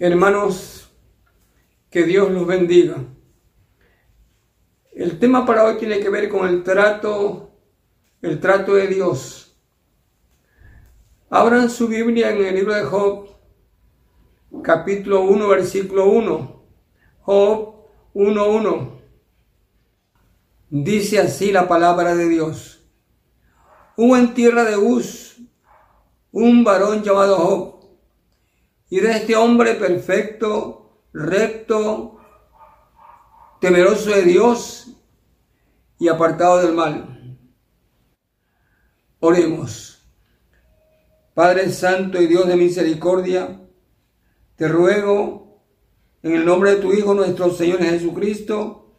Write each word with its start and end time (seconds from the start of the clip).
Hermanos, 0.00 0.88
que 1.90 2.04
Dios 2.04 2.30
los 2.30 2.46
bendiga. 2.46 2.98
El 4.92 5.18
tema 5.18 5.44
para 5.44 5.64
hoy 5.64 5.76
tiene 5.76 5.98
que 5.98 6.08
ver 6.08 6.28
con 6.28 6.48
el 6.48 6.62
trato, 6.62 7.50
el 8.22 8.38
trato 8.38 8.74
de 8.74 8.86
Dios. 8.86 9.58
Abran 11.28 11.68
su 11.68 11.88
Biblia 11.88 12.30
en 12.30 12.44
el 12.44 12.54
libro 12.54 12.74
de 12.74 12.84
Job, 12.84 13.28
capítulo 14.62 15.22
1, 15.22 15.48
versículo 15.48 16.06
1. 16.06 16.62
Job 17.22 17.74
1.1. 18.14 19.00
Dice 20.70 21.18
así 21.18 21.50
la 21.50 21.66
palabra 21.66 22.14
de 22.14 22.28
Dios. 22.28 22.88
Hubo 23.96 24.16
en 24.16 24.32
tierra 24.32 24.62
de 24.62 24.76
Uz 24.76 25.38
un 26.30 26.62
varón 26.62 27.02
llamado 27.02 27.36
Job 27.36 27.77
y 28.90 29.00
de 29.00 29.10
este 29.12 29.36
hombre 29.36 29.74
perfecto, 29.74 31.02
recto, 31.12 32.20
temeroso 33.60 34.10
de 34.10 34.22
Dios 34.22 34.88
y 35.98 36.08
apartado 36.08 36.58
del 36.62 36.74
mal. 36.74 37.38
Oremos. 39.20 40.06
Padre 41.34 41.70
Santo 41.70 42.20
y 42.20 42.26
Dios 42.26 42.48
de 42.48 42.56
misericordia, 42.56 43.60
te 44.56 44.66
ruego 44.66 45.62
en 46.22 46.34
el 46.34 46.44
nombre 46.44 46.72
de 46.72 46.76
tu 46.80 46.92
Hijo 46.92 47.14
nuestro 47.14 47.50
Señor 47.50 47.78
Jesucristo, 47.78 48.96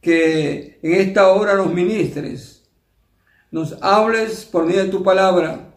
que 0.00 0.78
en 0.82 0.92
esta 0.94 1.28
hora 1.28 1.54
nos 1.54 1.72
ministres, 1.72 2.70
nos 3.50 3.82
hables 3.82 4.44
por 4.44 4.66
medio 4.66 4.84
de 4.84 4.90
tu 4.90 5.02
palabra 5.02 5.67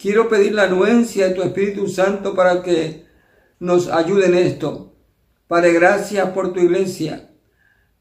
Quiero 0.00 0.30
pedir 0.30 0.54
la 0.54 0.62
anuencia 0.62 1.28
de 1.28 1.34
tu 1.34 1.42
Espíritu 1.42 1.86
Santo 1.86 2.34
para 2.34 2.62
que 2.62 3.04
nos 3.58 3.88
ayude 3.88 4.26
en 4.26 4.34
esto. 4.34 4.94
Padre, 5.46 5.74
gracias 5.74 6.30
por 6.30 6.54
tu 6.54 6.60
iglesia. 6.60 7.30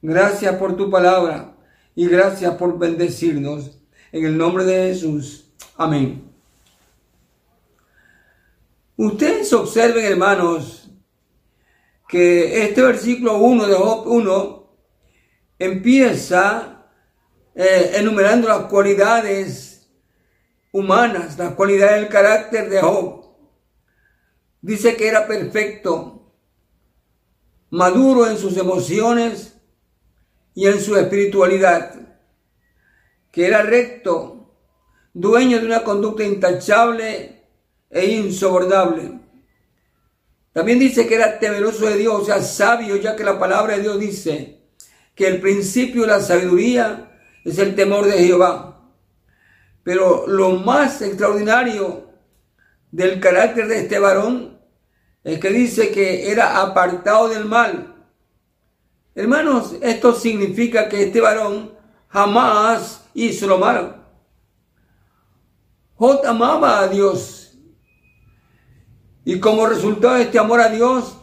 Gracias 0.02 0.56
por 0.56 0.78
tu 0.78 0.90
palabra. 0.90 1.58
Y 1.96 2.08
gracias 2.08 2.56
por 2.56 2.80
bendecirnos. 2.80 3.82
En 4.14 4.26
el 4.26 4.38
nombre 4.38 4.64
de 4.64 4.94
Jesús. 4.94 5.52
Amén. 5.76 6.24
Ustedes 8.96 9.52
observen, 9.52 10.06
hermanos, 10.06 10.90
que 12.08 12.64
este 12.64 12.82
versículo 12.82 13.40
1 13.40 13.68
de 13.68 13.76
Job 13.76 14.08
1 14.08 14.74
empieza 15.60 16.86
eh, 17.54 17.92
enumerando 17.96 18.48
las 18.48 18.68
cualidades 18.68 19.69
humanas, 20.72 21.38
las 21.38 21.54
cualidades 21.54 22.02
del 22.02 22.10
carácter 22.10 22.70
de 22.70 22.82
Job. 22.82 23.26
Dice 24.62 24.96
que 24.96 25.08
era 25.08 25.28
perfecto, 25.28 26.34
maduro 27.70 28.28
en 28.28 28.38
sus 28.38 28.58
emociones 28.58 29.58
y 30.54 30.68
en 30.68 30.82
su 30.82 30.98
espiritualidad, 30.98 31.96
que 33.32 33.48
era 33.48 33.62
recto, 33.62 34.56
dueño 35.14 35.60
de 35.60 35.66
una 35.66 35.84
conducta 35.84 36.24
intachable 36.24 37.44
e 37.90 38.06
insobornable. 38.06 39.20
También 40.52 40.80
dice 40.80 41.08
que 41.08 41.16
era 41.16 41.40
temeroso 41.40 41.86
de 41.86 41.98
Dios, 41.98 42.22
o 42.22 42.26
sea, 42.26 42.42
sabio, 42.42 42.96
ya 42.98 43.16
que 43.16 43.24
la 43.24 43.40
palabra 43.40 43.76
de 43.76 43.84
Dios 43.84 44.00
dice 44.00 44.60
que 45.16 45.28
el 45.28 45.40
principio 45.40 46.02
de 46.02 46.08
la 46.08 46.22
sabiduría 46.22 47.12
es 47.44 47.58
el 47.60 47.76
temor 47.76 48.06
de 48.06 48.24
Jehová. 48.24 48.79
Pero 49.90 50.28
lo 50.28 50.52
más 50.52 51.02
extraordinario 51.02 52.12
del 52.92 53.20
carácter 53.20 53.68
de 53.68 53.80
este 53.80 53.98
varón 53.98 54.60
es 55.24 55.40
que 55.40 55.50
dice 55.50 55.90
que 55.90 56.30
era 56.30 56.62
apartado 56.62 57.28
del 57.28 57.46
mal. 57.46 57.96
Hermanos, 59.16 59.78
esto 59.82 60.14
significa 60.14 60.88
que 60.88 61.02
este 61.06 61.20
varón 61.22 61.72
jamás 62.08 63.10
hizo 63.16 63.48
lo 63.48 63.58
malo. 63.58 63.96
Jot 65.96 66.24
amaba 66.24 66.82
a 66.82 66.88
Dios. 66.88 67.58
Y 69.26 69.40
como 69.40 69.66
resultado 69.66 70.18
de 70.18 70.22
este 70.22 70.38
amor 70.38 70.62
a 70.62 70.70
Dios, 70.70 71.18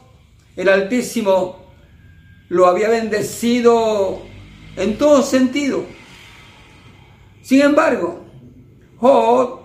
el 0.57 0.69
Altísimo 0.69 1.73
lo 2.49 2.67
había 2.67 2.89
bendecido 2.89 4.23
en 4.75 4.99
todo 4.99 5.23
sentido. 5.23 5.85
Sin 7.43 7.61
embargo, 7.61 8.26
Job 8.99 9.61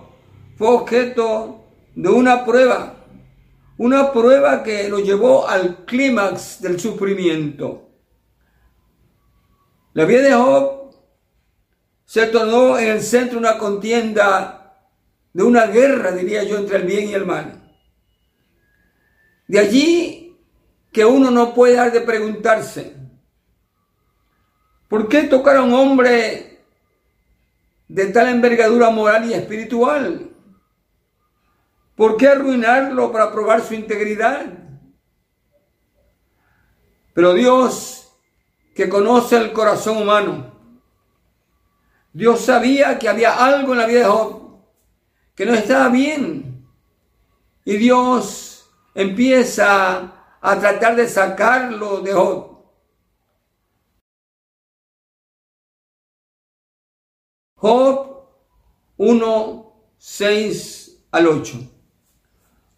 fue 0.56 0.68
objeto 0.68 1.64
de 1.94 2.08
una 2.08 2.44
prueba, 2.44 3.06
una 3.78 4.12
prueba 4.12 4.62
que 4.62 4.88
lo 4.88 4.98
llevó 4.98 5.48
al 5.48 5.84
clímax 5.84 6.60
del 6.60 6.78
sufrimiento. 6.78 7.88
La 9.94 10.04
vida 10.04 10.22
de 10.22 10.32
Job 10.32 10.94
se 12.04 12.26
tornó 12.26 12.78
en 12.78 12.90
el 12.90 13.02
centro 13.02 13.40
de 13.40 13.46
una 13.46 13.58
contienda, 13.58 14.88
de 15.32 15.42
una 15.42 15.66
guerra, 15.66 16.12
diría 16.12 16.42
yo, 16.44 16.58
entre 16.58 16.76
el 16.78 16.84
bien 16.84 17.08
y 17.08 17.14
el 17.14 17.24
mal. 17.24 17.58
De 19.48 19.58
allí 19.58 20.36
que 20.92 21.04
uno 21.04 21.30
no 21.30 21.54
puede 21.54 21.72
dejar 21.72 21.92
de 21.92 22.00
preguntarse, 22.02 22.96
¿por 24.88 25.08
qué 25.08 25.22
tocar 25.22 25.56
a 25.56 25.62
un 25.62 25.72
hombre 25.72 26.51
de 27.92 28.06
tal 28.06 28.28
envergadura 28.28 28.88
moral 28.88 29.28
y 29.28 29.34
espiritual? 29.34 30.30
¿Por 31.94 32.16
qué 32.16 32.28
arruinarlo 32.28 33.12
para 33.12 33.30
probar 33.30 33.60
su 33.60 33.74
integridad? 33.74 34.46
Pero 37.12 37.34
Dios, 37.34 38.10
que 38.74 38.88
conoce 38.88 39.36
el 39.36 39.52
corazón 39.52 39.98
humano, 39.98 40.54
Dios 42.14 42.40
sabía 42.40 42.98
que 42.98 43.10
había 43.10 43.44
algo 43.44 43.72
en 43.72 43.78
la 43.78 43.86
vida 43.86 44.00
de 44.00 44.06
Job 44.06 44.62
que 45.34 45.44
no 45.44 45.52
estaba 45.52 45.90
bien. 45.90 46.66
Y 47.66 47.76
Dios 47.76 48.70
empieza 48.94 50.12
a 50.40 50.58
tratar 50.58 50.96
de 50.96 51.06
sacarlo 51.06 52.00
de 52.00 52.14
Job. 52.14 52.51
Job 57.62 58.26
1, 58.96 59.72
6 59.96 61.06
al 61.12 61.26
8. 61.28 61.58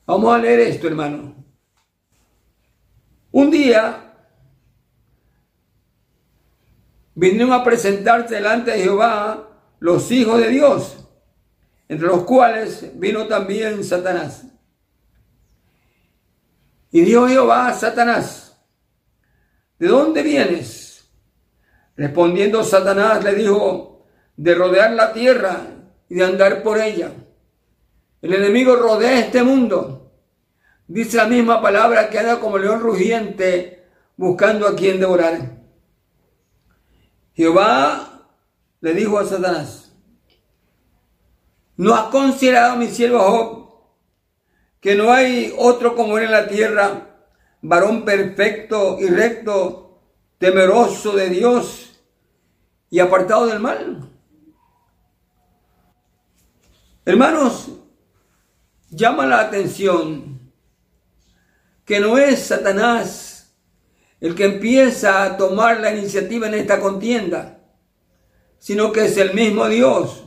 Vamos 0.05 0.35
a 0.35 0.39
leer 0.39 0.61
esto, 0.61 0.87
hermano. 0.87 1.35
Un 3.33 3.51
día 3.51 4.13
vinieron 7.15 7.55
a 7.55 7.65
presentarse 7.65 8.35
delante 8.35 8.73
de 8.73 8.83
Jehová 8.83 9.49
los 9.79 10.11
hijos 10.11 10.39
de 10.39 10.51
Dios, 10.51 10.99
entre 11.89 12.07
los 12.07 12.25
cuales 12.25 12.91
vino 13.01 13.27
también 13.27 13.83
Satanás. 13.83 14.45
Y 16.91 17.01
dijo 17.01 17.27
Jehová 17.27 17.69
a 17.69 17.73
Satanás, 17.73 18.63
¿de 19.79 19.87
dónde 19.89 20.23
vienes? 20.23 21.11
Respondiendo 21.97 22.63
Satanás 22.63 23.25
le 23.25 23.35
dijo, 23.35 23.94
de 24.37 24.55
rodear 24.55 24.93
la 24.93 25.13
tierra 25.13 25.61
y 26.09 26.17
de 26.17 26.25
andar 26.25 26.63
por 26.63 26.79
ella. 26.79 27.13
El 28.21 28.35
enemigo 28.35 28.77
rodea 28.77 29.21
este 29.21 29.43
mundo. 29.43 30.13
Dice 30.87 31.17
la 31.17 31.27
misma 31.27 31.63
palabra 31.63 32.11
que 32.11 32.19
anda 32.19 32.41
como 32.41 32.59
león 32.59 32.81
rugiente 32.81 33.87
buscando 34.17 34.67
a 34.67 34.77
quien 34.77 35.01
devorar. 35.01 35.59
Jehová 37.35 38.29
le 38.81 38.95
dijo 38.95 39.19
a 39.19 39.25
Satanás, 39.25 39.93
¿no 41.77 41.95
has 41.95 42.05
considerado 42.05 42.77
mi 42.77 42.89
siervo 42.89 43.19
Job 43.19 43.65
que 44.81 44.95
no 44.95 45.13
hay 45.13 45.53
otro 45.59 45.97
como 45.97 46.19
él 46.19 46.25
en 46.25 46.31
la 46.31 46.47
tierra, 46.47 47.17
varón 47.63 48.05
perfecto 48.05 48.99
y 49.01 49.09
recto, 49.09 50.03
temeroso 50.39 51.13
de 51.13 51.31
Dios 51.31 52.01
y 52.91 53.01
apartado 53.01 53.47
del 53.47 53.61
mal? 53.61 54.14
Hermanos, 57.07 57.69
llama 58.89 59.27
la 59.27 59.41
atención 59.41 60.41
que 61.85 62.01
no 62.01 62.17
es 62.17 62.47
Satanás 62.47 63.55
el 64.21 64.35
que 64.35 64.47
empieza 64.47 65.23
a 65.23 65.37
tomar 65.37 65.81
la 65.81 65.95
iniciativa 65.95 66.47
en 66.47 66.55
esta 66.55 66.81
contienda, 66.81 67.61
sino 68.59 68.91
que 68.91 69.05
es 69.05 69.19
el 69.19 69.35
mismo 69.35 69.69
Dios. 69.69 70.25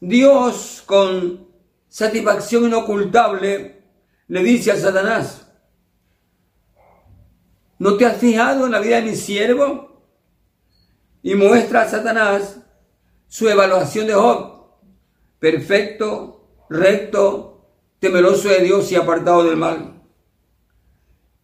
Dios 0.00 0.82
con 0.84 1.46
satisfacción 1.88 2.64
inocultable 2.64 3.84
le 4.26 4.42
dice 4.42 4.72
a 4.72 4.76
Satanás, 4.76 5.46
¿no 7.78 7.96
te 7.96 8.04
has 8.04 8.16
fijado 8.16 8.66
en 8.66 8.72
la 8.72 8.80
vida 8.80 8.96
de 8.96 9.10
mi 9.10 9.14
siervo? 9.14 10.02
Y 11.22 11.36
muestra 11.36 11.82
a 11.82 11.88
Satanás 11.88 12.58
su 13.28 13.48
evaluación 13.48 14.08
de 14.08 14.14
Job 14.14 14.55
perfecto, 15.46 16.64
recto, 16.68 17.70
temeroso 18.00 18.48
de 18.48 18.62
Dios 18.62 18.90
y 18.90 18.96
apartado 18.96 19.44
del 19.44 19.56
mal. 19.56 20.02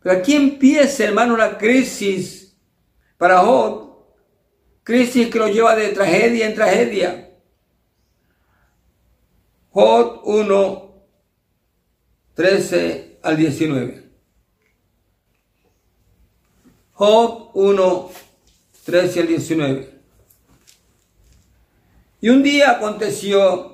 Pero 0.00 0.18
aquí 0.18 0.34
empieza, 0.34 1.04
hermano, 1.04 1.36
la 1.36 1.56
crisis 1.56 2.56
para 3.16 3.38
Job. 3.38 3.92
Crisis 4.82 5.28
que 5.28 5.38
lo 5.38 5.46
lleva 5.46 5.76
de 5.76 5.90
tragedia 5.90 6.48
en 6.48 6.54
tragedia. 6.56 7.30
Job 9.70 10.22
1, 10.24 10.94
13 12.34 13.20
al 13.22 13.36
19. 13.36 14.10
Job 16.94 17.50
1, 17.54 18.10
13 18.84 19.20
al 19.20 19.26
19. 19.28 20.00
Y 22.20 22.30
un 22.30 22.42
día 22.42 22.72
aconteció 22.72 23.71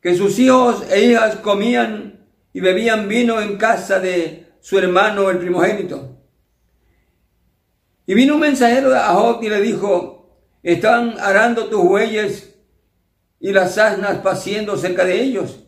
que 0.00 0.14
sus 0.14 0.38
hijos 0.38 0.84
e 0.90 1.04
hijas 1.04 1.36
comían 1.36 2.26
y 2.52 2.60
bebían 2.60 3.08
vino 3.08 3.40
en 3.40 3.56
casa 3.56 3.98
de 4.00 4.46
su 4.60 4.78
hermano 4.78 5.30
el 5.30 5.38
primogénito. 5.38 6.16
Y 8.06 8.14
vino 8.14 8.34
un 8.34 8.40
mensajero 8.40 8.94
a 8.94 9.08
Job 9.08 9.42
y 9.42 9.48
le 9.48 9.60
dijo, 9.60 10.40
están 10.62 11.18
arando 11.20 11.66
tus 11.66 11.82
bueyes 11.82 12.58
y 13.40 13.52
las 13.52 13.76
asnas 13.78 14.18
paciendo 14.18 14.76
cerca 14.76 15.04
de 15.04 15.20
ellos. 15.20 15.64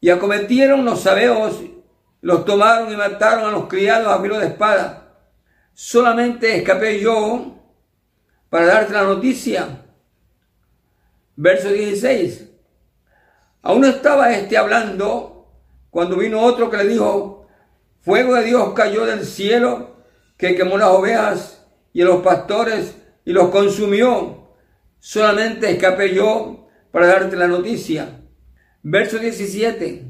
Y 0.00 0.10
acometieron 0.10 0.84
los 0.84 1.00
sabeos, 1.00 1.60
los 2.20 2.44
tomaron 2.44 2.92
y 2.92 2.96
mataron 2.96 3.44
a 3.44 3.52
los 3.52 3.68
criados 3.68 4.08
a 4.08 4.20
filo 4.20 4.38
de 4.38 4.48
espada. 4.48 5.16
Solamente 5.72 6.56
escapé 6.56 7.00
yo 7.00 7.58
para 8.50 8.66
darte 8.66 8.92
la 8.92 9.04
noticia. 9.04 9.82
Verso 11.36 11.68
16. 11.70 12.49
Aún 13.62 13.84
estaba 13.84 14.32
este 14.32 14.56
hablando 14.56 15.48
cuando 15.90 16.16
vino 16.16 16.40
otro 16.40 16.70
que 16.70 16.78
le 16.78 16.88
dijo, 16.88 17.46
Fuego 18.00 18.34
de 18.34 18.44
Dios 18.44 18.72
cayó 18.74 19.04
del 19.04 19.24
cielo 19.24 19.96
que 20.38 20.54
quemó 20.54 20.78
las 20.78 20.88
ovejas 20.88 21.66
y 21.92 22.02
los 22.02 22.22
pastores 22.22 22.96
y 23.24 23.32
los 23.32 23.50
consumió. 23.50 24.48
Solamente 24.98 25.70
escapé 25.70 26.14
yo 26.14 26.68
para 26.90 27.06
darte 27.06 27.36
la 27.36 27.46
noticia. 27.46 28.20
Verso 28.82 29.18
17. 29.18 30.04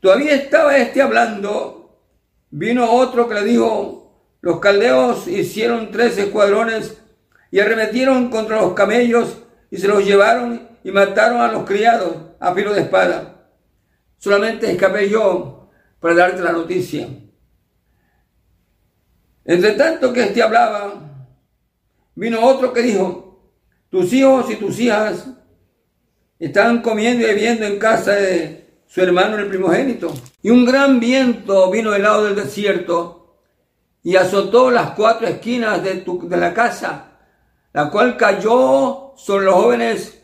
Todavía 0.00 0.34
estaba 0.34 0.78
este 0.78 1.02
hablando. 1.02 2.00
Vino 2.50 2.90
otro 2.90 3.28
que 3.28 3.34
le 3.34 3.44
dijo, 3.44 3.98
los 4.40 4.58
caldeos 4.60 5.28
hicieron 5.28 5.90
tres 5.90 6.16
escuadrones 6.16 6.98
y 7.50 7.60
arremetieron 7.60 8.30
contra 8.30 8.62
los 8.62 8.72
camellos 8.72 9.42
y 9.70 9.76
se 9.76 9.88
los 9.88 10.02
llevaron 10.04 10.68
y 10.88 10.90
mataron 10.90 11.42
a 11.42 11.52
los 11.52 11.66
criados 11.66 12.16
a 12.40 12.54
filo 12.54 12.72
de 12.72 12.80
espada. 12.80 13.44
Solamente 14.16 14.70
escapé 14.70 15.10
yo 15.10 15.68
para 16.00 16.14
darte 16.14 16.40
la 16.40 16.52
noticia. 16.52 17.06
Entre 19.44 19.72
tanto 19.72 20.14
que 20.14 20.22
éste 20.22 20.42
hablaba, 20.42 20.94
vino 22.14 22.42
otro 22.42 22.72
que 22.72 22.80
dijo, 22.80 23.52
tus 23.90 24.10
hijos 24.14 24.50
y 24.50 24.56
tus 24.56 24.80
hijas 24.80 25.26
están 26.38 26.80
comiendo 26.80 27.22
y 27.22 27.34
bebiendo 27.34 27.66
en 27.66 27.78
casa 27.78 28.12
de 28.12 28.80
su 28.86 29.02
hermano 29.02 29.36
el 29.36 29.48
primogénito. 29.48 30.10
Y 30.40 30.48
un 30.48 30.64
gran 30.64 31.00
viento 31.00 31.70
vino 31.70 31.90
del 31.90 32.04
lado 32.04 32.24
del 32.24 32.34
desierto 32.34 33.36
y 34.02 34.16
azotó 34.16 34.70
las 34.70 34.92
cuatro 34.92 35.28
esquinas 35.28 35.84
de, 35.84 36.02
de 36.02 36.36
la 36.38 36.54
casa, 36.54 37.18
la 37.74 37.90
cual 37.90 38.16
cayó 38.16 39.12
sobre 39.18 39.44
los 39.44 39.54
jóvenes 39.54 40.17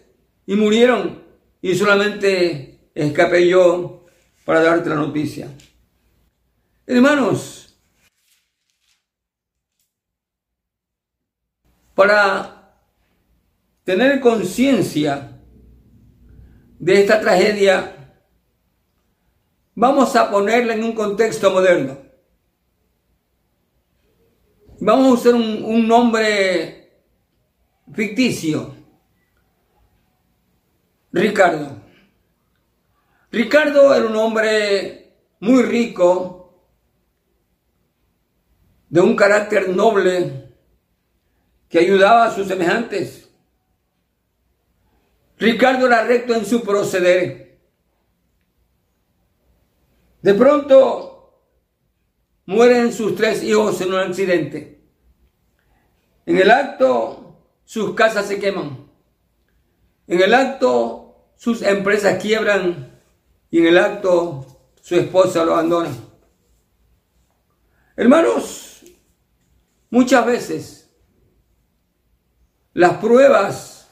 y 0.47 0.55
murieron. 0.55 1.23
Y 1.63 1.75
solamente 1.75 2.91
escapé 2.95 3.49
yo 3.49 4.05
para 4.45 4.63
darte 4.63 4.91
la 4.91 4.97
noticia. 4.97 5.49
Hermanos, 6.87 7.79
para 11.95 12.77
tener 13.85 14.21
conciencia 14.21 15.41
de 16.79 17.01
esta 17.01 17.21
tragedia, 17.21 18.15
vamos 19.75 20.15
a 20.17 20.31
ponerla 20.31 20.75
en 20.75 20.85
un 20.85 20.93
contexto 20.93 21.51
moderno. 21.51 21.99
Vamos 24.81 25.07
a 25.07 25.13
usar 25.13 25.35
un, 25.35 25.65
un 25.65 25.89
nombre 25.89 26.93
ficticio. 27.95 28.84
Ricardo. 31.15 31.81
Ricardo 33.31 33.95
era 33.95 34.05
un 34.05 34.17
hombre 34.17 35.15
muy 35.39 35.63
rico, 35.63 36.67
de 38.89 39.01
un 39.01 39.15
carácter 39.15 39.69
noble, 39.69 40.53
que 41.69 41.79
ayudaba 41.79 42.25
a 42.25 42.35
sus 42.35 42.49
semejantes. 42.49 43.31
Ricardo 45.39 45.87
era 45.87 46.03
recto 46.03 46.35
en 46.35 46.45
su 46.45 46.63
proceder. 46.65 47.61
De 50.21 50.35
pronto 50.35 51.45
mueren 52.45 52.93
sus 52.93 53.15
tres 53.15 53.41
hijos 53.45 53.81
en 53.81 53.89
un 53.91 54.01
accidente. 54.01 54.85
En 56.27 56.39
el 56.39 56.51
acto 56.51 57.39
sus 57.65 57.95
casas 57.95 58.27
se 58.27 58.41
queman. 58.41 58.91
En 60.09 60.21
el 60.21 60.35
acto 60.35 61.04
sus 61.37 61.63
empresas 61.63 62.21
quiebran 62.23 63.01
y 63.51 63.59
en 63.59 63.67
el 63.67 63.79
acto 63.79 64.47
su 64.81 64.97
esposa 64.97 65.45
lo 65.45 65.53
abandona. 65.53 65.91
Hermanos, 67.97 68.85
muchas 69.91 70.27
veces 70.27 70.85
las 72.73 72.97
pruebas 72.97 73.89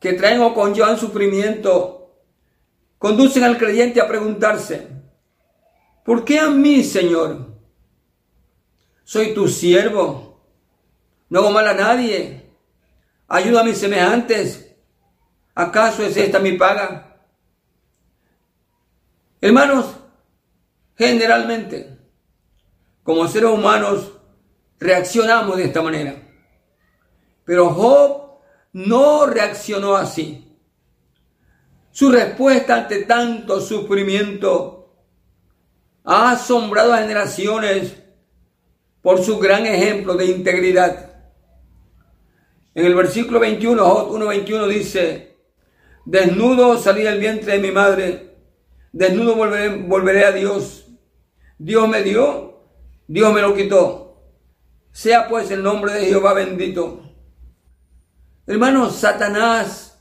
que 0.00 0.14
traen 0.14 0.40
o 0.40 0.54
conllevan 0.54 0.98
sufrimiento 0.98 2.00
conducen 2.98 3.44
al 3.44 3.58
creyente 3.58 4.00
a 4.00 4.08
preguntarse, 4.08 4.88
¿por 6.04 6.24
qué 6.24 6.38
a 6.38 6.48
mí, 6.48 6.82
Señor? 6.82 7.58
Soy 9.04 9.34
tu 9.34 9.46
siervo, 9.48 10.40
no 11.28 11.40
hago 11.40 11.50
mal 11.50 11.68
a 11.68 11.74
nadie, 11.74 12.50
ayuda 13.28 13.60
a 13.60 13.64
mis 13.64 13.78
semejantes, 13.78 14.69
¿acaso 15.54 16.02
es 16.02 16.16
esta 16.16 16.38
mi 16.38 16.52
paga? 16.52 17.16
Hermanos, 19.40 19.86
generalmente, 20.96 21.98
como 23.02 23.26
seres 23.26 23.50
humanos, 23.50 24.12
reaccionamos 24.78 25.56
de 25.56 25.64
esta 25.64 25.82
manera. 25.82 26.14
Pero 27.44 27.70
Job 27.70 28.38
no 28.72 29.26
reaccionó 29.26 29.96
así. 29.96 30.46
Su 31.90 32.10
respuesta 32.10 32.76
ante 32.76 33.04
tanto 33.04 33.60
sufrimiento 33.60 34.94
ha 36.04 36.32
asombrado 36.32 36.92
a 36.92 36.98
generaciones 36.98 37.94
por 39.02 39.22
su 39.22 39.38
gran 39.38 39.66
ejemplo 39.66 40.14
de 40.14 40.26
integridad. 40.26 41.10
En 42.74 42.86
el 42.86 42.94
versículo 42.94 43.40
21, 43.40 43.84
Job 43.84 44.10
1.21 44.12 44.68
dice, 44.68 45.29
desnudo 46.04 46.78
salí 46.78 47.02
del 47.02 47.18
vientre 47.18 47.52
de 47.52 47.58
mi 47.58 47.70
madre 47.70 48.30
Desnudo 48.92 49.36
volveré, 49.36 50.24
a 50.24 50.32
Dios. 50.32 50.86
Dios 51.58 51.88
me 51.88 52.02
dio, 52.02 52.64
Dios 53.06 53.32
me 53.32 53.40
lo 53.40 53.54
quitó. 53.54 54.32
Sea 54.92 55.28
pues 55.28 55.50
el 55.50 55.62
nombre 55.62 55.92
de 55.92 56.06
Jehová 56.06 56.34
bendito. 56.34 57.02
Hermanos, 58.46 58.96
Satanás 58.96 59.98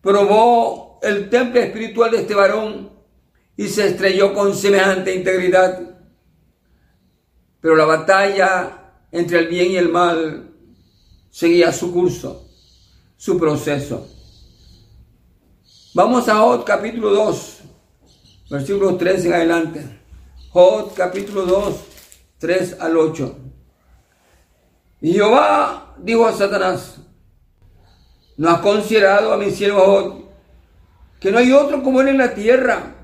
probó 0.00 0.98
el 1.02 1.30
templo 1.30 1.60
espiritual 1.60 2.10
de 2.10 2.18
este 2.18 2.34
varón 2.34 2.90
y 3.56 3.68
se 3.68 3.86
estrelló 3.86 4.34
con 4.34 4.54
semejante 4.54 5.14
integridad. 5.14 5.96
Pero 7.60 7.76
la 7.76 7.84
batalla 7.84 8.94
entre 9.12 9.38
el 9.40 9.48
bien 9.48 9.70
y 9.70 9.76
el 9.76 9.90
mal 9.90 10.54
seguía 11.30 11.70
su 11.70 11.92
curso, 11.92 12.48
su 13.16 13.38
proceso. 13.38 14.17
Vamos 15.98 16.28
a 16.28 16.36
Job 16.36 16.64
capítulo 16.64 17.10
2 17.10 17.62
versículo 18.50 18.96
3 18.96 19.24
en 19.24 19.32
adelante. 19.32 19.84
Job 20.52 20.94
capítulo 20.94 21.42
2, 21.42 21.74
3 22.38 22.76
al 22.78 22.96
8. 22.96 23.36
Y 25.00 25.14
Jehová 25.14 25.96
dijo 25.98 26.24
a 26.24 26.32
Satanás, 26.34 27.00
¿no 28.36 28.48
has 28.48 28.60
considerado 28.60 29.32
a 29.32 29.38
mi 29.38 29.50
siervo 29.50 29.80
Job 29.80 30.24
que 31.18 31.32
no 31.32 31.38
hay 31.38 31.50
otro 31.50 31.82
como 31.82 32.00
él 32.00 32.06
en 32.06 32.18
la 32.18 32.32
tierra, 32.32 32.94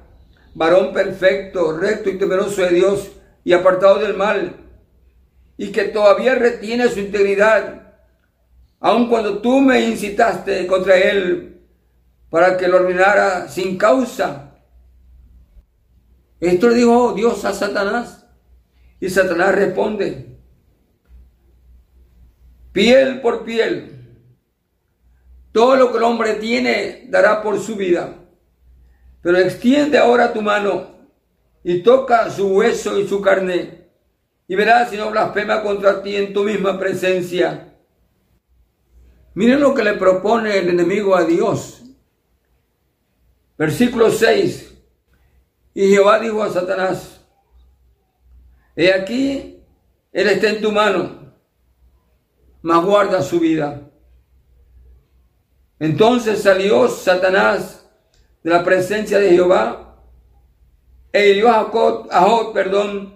varón 0.54 0.92
perfecto, 0.92 1.76
recto 1.76 2.10
y 2.10 2.16
temeroso 2.16 2.62
de 2.62 2.70
Dios 2.70 3.10
y 3.42 3.54
apartado 3.54 3.98
del 3.98 4.14
mal, 4.14 4.54
y 5.56 5.72
que 5.72 5.86
todavía 5.86 6.36
retiene 6.36 6.86
su 6.86 7.00
integridad, 7.00 7.96
aun 8.78 9.08
cuando 9.08 9.38
tú 9.38 9.60
me 9.60 9.80
incitaste 9.80 10.68
contra 10.68 10.96
él 10.96 11.53
para 12.34 12.56
que 12.56 12.66
lo 12.66 12.78
arruinara 12.78 13.46
sin 13.46 13.78
causa? 13.78 14.56
Esto 16.40 16.68
le 16.68 16.74
dijo 16.74 17.12
Dios 17.12 17.44
a 17.44 17.52
Satanás. 17.52 18.26
Y 18.98 19.08
Satanás 19.08 19.54
responde, 19.54 20.36
piel 22.72 23.20
por 23.20 23.44
piel, 23.44 24.18
todo 25.52 25.76
lo 25.76 25.92
que 25.92 25.98
el 25.98 26.02
hombre 26.02 26.34
tiene 26.34 27.06
dará 27.08 27.40
por 27.40 27.60
su 27.60 27.76
vida. 27.76 28.16
Pero 29.22 29.38
extiende 29.38 29.96
ahora 29.96 30.32
tu 30.32 30.42
mano 30.42 30.88
y 31.62 31.84
toca 31.84 32.28
su 32.32 32.48
hueso 32.48 32.98
y 32.98 33.06
su 33.06 33.20
carne, 33.20 33.90
y 34.48 34.56
verás 34.56 34.90
si 34.90 34.96
no 34.96 35.12
blasfema 35.12 35.62
contra 35.62 36.02
ti 36.02 36.16
en 36.16 36.32
tu 36.32 36.42
misma 36.42 36.80
presencia. 36.80 37.76
Miren 39.34 39.60
lo 39.60 39.72
que 39.72 39.84
le 39.84 39.92
propone 39.92 40.58
el 40.58 40.70
enemigo 40.70 41.14
a 41.14 41.22
Dios. 41.22 41.83
Versículo 43.56 44.10
6. 44.10 44.74
Y 45.74 45.90
Jehová 45.90 46.18
dijo 46.20 46.42
a 46.42 46.50
Satanás, 46.50 47.20
He 48.76 48.92
aquí, 48.92 49.62
Él 50.12 50.28
está 50.28 50.48
en 50.48 50.60
tu 50.60 50.72
mano, 50.72 51.32
mas 52.62 52.84
guarda 52.84 53.22
su 53.22 53.40
vida. 53.40 53.80
Entonces 55.78 56.42
salió 56.42 56.88
Satanás 56.88 57.86
de 58.42 58.50
la 58.50 58.64
presencia 58.64 59.18
de 59.18 59.30
Jehová 59.30 59.96
e 61.12 61.28
hirió 61.28 61.50
a 61.50 61.64
Job, 61.64 62.52
perdón, 62.52 63.14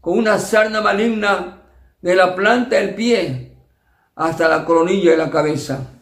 con 0.00 0.18
una 0.18 0.38
sarna 0.38 0.80
maligna 0.80 1.62
de 2.00 2.14
la 2.14 2.34
planta 2.34 2.76
del 2.76 2.94
pie 2.94 3.56
hasta 4.14 4.48
la 4.48 4.64
coronilla 4.64 5.12
de 5.12 5.16
la 5.16 5.30
cabeza. 5.30 5.93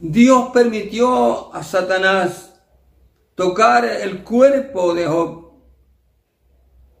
Dios 0.00 0.48
permitió 0.54 1.54
a 1.54 1.62
Satanás 1.62 2.54
tocar 3.34 3.84
el 3.84 4.24
cuerpo 4.24 4.94
de 4.94 5.06
Job 5.06 5.52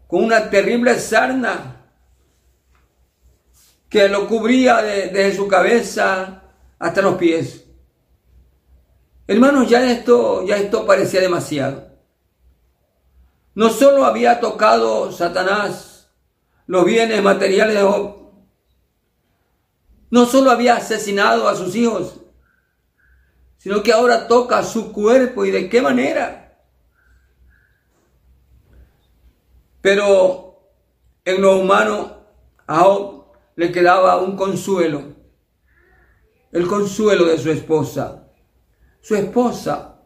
con 0.06 0.24
una 0.24 0.50
terrible 0.50 0.98
sarna 0.98 1.86
que 3.88 4.06
lo 4.06 4.28
cubría 4.28 4.82
desde 4.82 5.34
su 5.34 5.48
cabeza 5.48 6.42
hasta 6.78 7.00
los 7.00 7.14
pies. 7.14 7.64
Hermanos, 9.26 9.70
ya 9.70 9.90
esto, 9.90 10.44
ya 10.44 10.58
esto 10.58 10.84
parecía 10.84 11.22
demasiado. 11.22 11.88
No 13.54 13.70
solo 13.70 14.04
había 14.04 14.40
tocado 14.40 15.10
Satanás 15.10 16.10
los 16.66 16.84
bienes 16.84 17.22
materiales 17.22 17.76
de 17.76 17.82
Job, 17.82 18.32
no 20.10 20.26
solo 20.26 20.50
había 20.50 20.76
asesinado 20.76 21.48
a 21.48 21.56
sus 21.56 21.74
hijos, 21.74 22.20
sino 23.60 23.82
que 23.82 23.92
ahora 23.92 24.26
toca 24.26 24.62
su 24.62 24.90
cuerpo 24.90 25.44
y 25.44 25.50
de 25.50 25.68
qué 25.68 25.82
manera. 25.82 26.58
Pero 29.82 30.62
en 31.26 31.42
lo 31.42 31.58
humano 31.58 32.24
a 32.66 32.78
Job 32.78 33.26
le 33.56 33.70
quedaba 33.70 34.16
un 34.16 34.34
consuelo, 34.34 35.14
el 36.52 36.66
consuelo 36.66 37.26
de 37.26 37.36
su 37.36 37.50
esposa. 37.50 38.28
Su 39.02 39.14
esposa, 39.14 40.00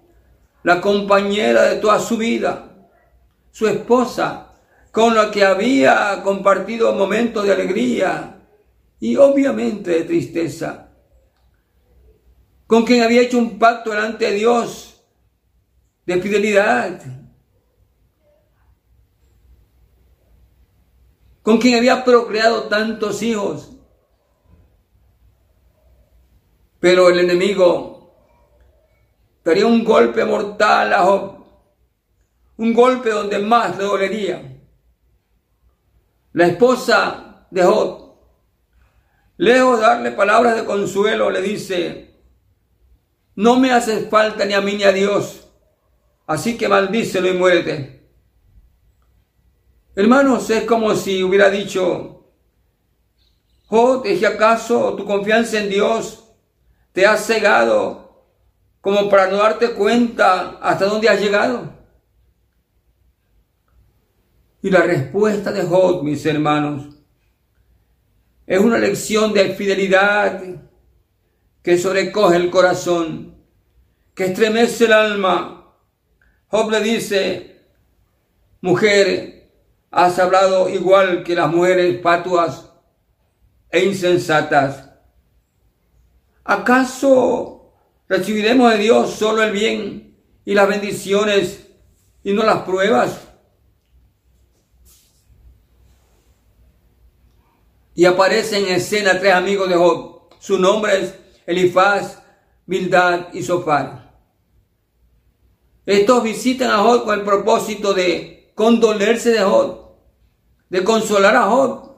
la 0.64 0.80
compañera 0.80 1.62
de 1.62 1.76
toda 1.76 2.00
su 2.00 2.16
vida, 2.16 2.88
su 3.52 3.68
esposa, 3.68 4.52
con 4.90 5.14
la 5.14 5.30
que 5.30 5.44
había 5.44 6.23
compartido 6.25 6.92
momentos 6.92 7.44
de 7.44 7.52
alegría 7.52 8.40
y 8.99 9.14
obviamente 9.14 9.92
de 9.92 10.02
tristeza, 10.02 10.88
con 12.66 12.85
quien 12.85 13.02
había 13.02 13.23
hecho 13.23 13.38
un 13.38 13.59
pacto 13.59 13.90
delante 13.90 14.26
de 14.26 14.33
Dios 14.33 14.94
de 16.06 16.21
fidelidad, 16.21 17.00
con 21.42 21.59
quien 21.59 21.76
había 21.76 22.04
procreado 22.04 22.64
tantos 22.64 23.23
hijos. 23.23 23.71
Pero 26.80 27.09
el 27.09 27.21
enemigo 27.21 28.14
daría 29.42 29.66
un 29.66 29.85
golpe 29.85 30.25
mortal 30.25 30.92
a 30.92 31.02
Job, 31.02 31.44
un 32.56 32.75
golpe 32.75 33.11
donde 33.11 33.38
más 33.38 33.76
le 33.78 33.85
dolería. 33.85 34.61
La 36.33 36.47
esposa 36.47 37.47
de 37.50 37.62
Job, 37.62 38.16
lejos 39.37 39.80
de 39.80 39.87
darle 39.87 40.12
palabras 40.12 40.56
de 40.56 40.64
consuelo, 40.64 41.30
le 41.30 41.40
dice, 41.40 42.13
no 43.36 43.58
me 43.58 43.72
haces 43.72 44.08
falta 44.08 44.44
ni 44.44 44.54
a 44.54 44.60
mí 44.60 44.74
ni 44.74 44.84
a 44.84 44.92
Dios, 44.92 45.48
así 46.26 46.56
que 46.56 46.68
maldícelo 46.68 47.28
y 47.28 47.36
muérete. 47.36 48.08
Hermanos, 49.96 50.50
es 50.50 50.64
como 50.64 50.94
si 50.96 51.22
hubiera 51.22 51.50
dicho, 51.50 52.32
Job, 53.66 54.04
¿es 54.06 54.22
acaso 54.24 54.94
tu 54.94 55.04
confianza 55.04 55.58
en 55.58 55.68
Dios 55.68 56.24
te 56.94 57.04
ha 57.04 57.16
cegado 57.16 58.04
como 58.80 59.08
para 59.08 59.26
no 59.26 59.38
darte 59.38 59.72
cuenta 59.72 60.58
hasta 60.62 60.84
dónde 60.86 61.08
has 61.08 61.20
llegado. 61.20 61.72
Y 64.62 64.70
la 64.70 64.82
respuesta 64.82 65.50
de 65.52 65.62
Job, 65.62 66.04
mis 66.04 66.24
hermanos, 66.24 66.88
es 68.46 68.60
una 68.60 68.78
lección 68.78 69.32
de 69.32 69.54
fidelidad 69.54 70.40
que 71.64 71.76
sobrecoge 71.76 72.37
el 72.37 72.50
corazón, 72.50 73.35
que 74.14 74.26
estremece 74.26 74.85
el 74.85 74.92
alma. 74.92 75.75
Job 76.47 76.71
le 76.71 76.80
dice, 76.80 77.62
mujer, 78.61 79.50
has 79.90 80.16
hablado 80.21 80.68
igual 80.68 81.25
que 81.25 81.35
las 81.35 81.50
mujeres 81.50 82.00
patuas 82.00 82.71
e 83.71 83.85
insensatas. 83.85 84.90
¿Acaso 86.44 87.54
Recibiremos 88.09 88.71
de 88.73 88.78
Dios 88.78 89.14
solo 89.14 89.42
el 89.42 89.52
bien 89.52 90.16
y 90.44 90.54
las 90.54 90.68
bendiciones 90.68 91.68
y 92.23 92.33
no 92.33 92.44
las 92.44 92.62
pruebas. 92.62 93.18
Y 97.94 98.04
aparecen 98.04 98.66
en 98.66 98.75
escena 98.75 99.18
tres 99.18 99.33
amigos 99.33 99.68
de 99.68 99.76
Job. 99.76 100.35
Su 100.38 100.59
nombre 100.59 101.00
es 101.00 101.14
Elifaz, 101.46 102.22
Bildad 102.66 103.32
y 103.32 103.42
Sofar. 103.42 104.04
Estos 105.86 106.22
visitan 106.22 106.70
a 106.70 106.78
Job 106.78 107.04
con 107.04 107.18
el 107.18 107.24
propósito 107.24 107.92
de 107.92 108.52
condolerse 108.54 109.30
de 109.30 109.40
Job, 109.40 109.96
de 110.70 110.82
consolar 110.82 111.36
a 111.36 111.42
Job. 111.42 111.94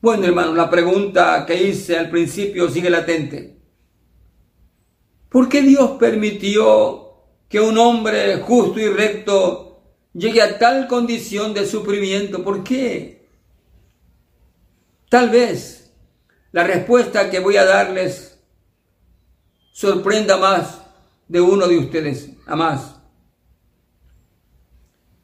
Bueno, 0.00 0.26
hermano, 0.26 0.54
la 0.54 0.70
pregunta 0.70 1.44
que 1.46 1.62
hice 1.62 1.96
al 1.96 2.10
principio 2.10 2.68
sigue 2.68 2.90
latente. 2.90 3.58
¿Por 5.28 5.48
qué 5.48 5.62
Dios 5.62 5.92
permitió 5.98 7.08
que 7.48 7.60
un 7.60 7.78
hombre 7.78 8.40
justo 8.40 8.80
y 8.80 8.88
recto 8.88 9.82
llegue 10.12 10.42
a 10.42 10.58
tal 10.58 10.88
condición 10.88 11.54
de 11.54 11.66
sufrimiento? 11.66 12.42
¿Por 12.42 12.64
qué? 12.64 13.28
Tal 15.08 15.30
vez 15.30 15.87
la 16.52 16.64
respuesta 16.64 17.30
que 17.30 17.40
voy 17.40 17.56
a 17.56 17.64
darles 17.64 18.38
sorprenda 19.72 20.36
más 20.36 20.80
de 21.28 21.40
uno 21.40 21.66
de 21.68 21.78
ustedes, 21.78 22.30
a 22.46 22.56
más. 22.56 22.96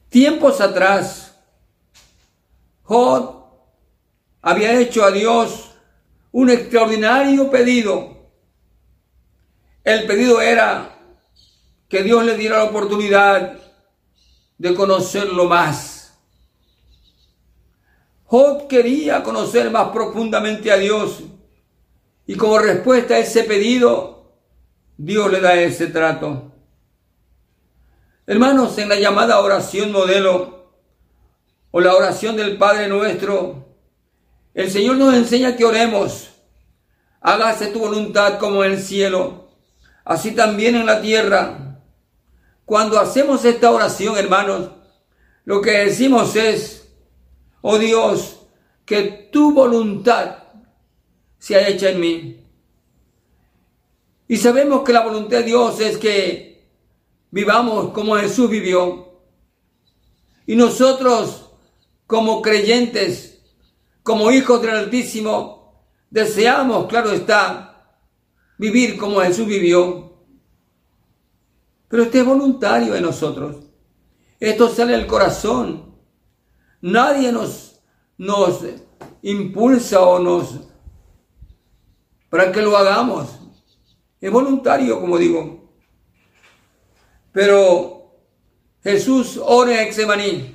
Tiempos 0.09 0.61
atrás, 0.61 1.35
Job 2.83 3.47
había 4.43 4.79
hecho 4.79 5.05
a 5.05 5.11
Dios 5.11 5.71
un 6.31 6.51
extraordinario 6.51 7.51
pedido. 7.51 8.31
El 9.83 10.07
pedido 10.07 10.41
era 10.41 10.99
que 11.89 12.03
Dios 12.03 12.25
le 12.25 12.37
diera 12.37 12.59
la 12.59 12.65
oportunidad 12.65 13.59
de 14.59 14.75
conocerlo 14.75 15.47
más. 15.47 15.94
Job 18.27 18.67
quería 18.69 19.23
conocer 19.23 19.71
más 19.71 19.89
profundamente 19.89 20.73
a 20.73 20.77
Dios 20.77 21.23
y 22.27 22.37
como 22.37 22.59
respuesta 22.59 23.15
a 23.15 23.19
ese 23.19 23.45
pedido, 23.45 24.33
Dios 24.97 25.31
le 25.31 25.41
da 25.41 25.55
ese 25.55 25.89
trato. 25.89 26.53
Hermanos, 28.27 28.79
en 28.79 28.89
la 28.89 28.97
llamada 28.97 29.41
oración 29.41 29.93
modelo 29.93 30.71
o 31.71 31.81
la 31.81 31.95
oración 31.95 32.37
del 32.37 32.57
Padre 32.57 32.89
nuestro, 32.89 33.67
el 34.55 34.71
Señor 34.71 34.97
nos 34.97 35.13
enseña 35.13 35.57
que 35.57 35.65
oremos. 35.65 36.31
Hágase 37.21 37.67
tu 37.67 37.81
voluntad 37.81 38.39
como 38.39 38.65
en 38.65 38.73
el 38.73 38.83
cielo, 38.83 39.51
así 40.05 40.31
también 40.31 40.77
en 40.77 40.87
la 40.87 41.03
tierra. 41.03 41.81
Cuando 42.65 42.99
hacemos 42.99 43.45
esta 43.45 43.71
oración, 43.71 44.17
hermanos, 44.17 44.71
lo 45.45 45.61
que 45.61 45.73
decimos 45.73 46.35
es, 46.37 46.84
oh 47.67 47.79
Dios, 47.79 48.47
que 48.85 49.31
tu 49.33 49.55
voluntad 49.55 50.37
sea 51.39 51.67
hecha 51.67 51.89
en 51.89 52.01
mí. 52.01 52.47
Y 54.29 54.37
sabemos 54.37 54.83
que 54.83 54.93
la 54.93 55.03
voluntad 55.03 55.39
de 55.39 55.45
Dios 55.45 55.81
es 55.81 55.97
que 55.97 56.69
vivamos 57.31 57.93
como 57.93 58.17
Jesús 58.17 58.51
vivió. 58.51 59.23
Y 60.47 60.57
nosotros, 60.57 61.53
como 62.07 62.43
creyentes, 62.43 63.43
como 64.03 64.31
hijos 64.31 64.61
del 64.61 64.77
Altísimo, 64.77 65.87
deseamos, 66.11 66.87
claro 66.87 67.13
está, 67.13 67.97
vivir 68.59 68.99
como 68.99 69.23
Jesús 69.23 69.47
vivió. 69.47 70.19
Pero 71.89 72.03
este 72.03 72.19
es 72.19 72.27
voluntario 72.27 72.93
de 72.93 73.01
nosotros. 73.01 73.57
Esto 74.39 74.69
sale 74.69 74.93
del 74.93 75.07
corazón. 75.07 75.94
Nadie 76.85 77.33
nos, 77.33 77.81
nos 78.19 78.61
impulsa 79.23 80.03
o 80.03 80.19
nos 80.19 80.61
para 82.29 82.53
que 82.53 82.61
lo 82.61 82.77
hagamos. 82.77 83.39
Es 84.21 84.31
voluntario, 84.31 85.01
como 85.01 85.17
digo. 85.17 85.73
Pero 87.33 88.13
Jesús 88.83 89.41
ora 89.43 89.81
en 89.81 89.89
Exemaní 89.89 90.55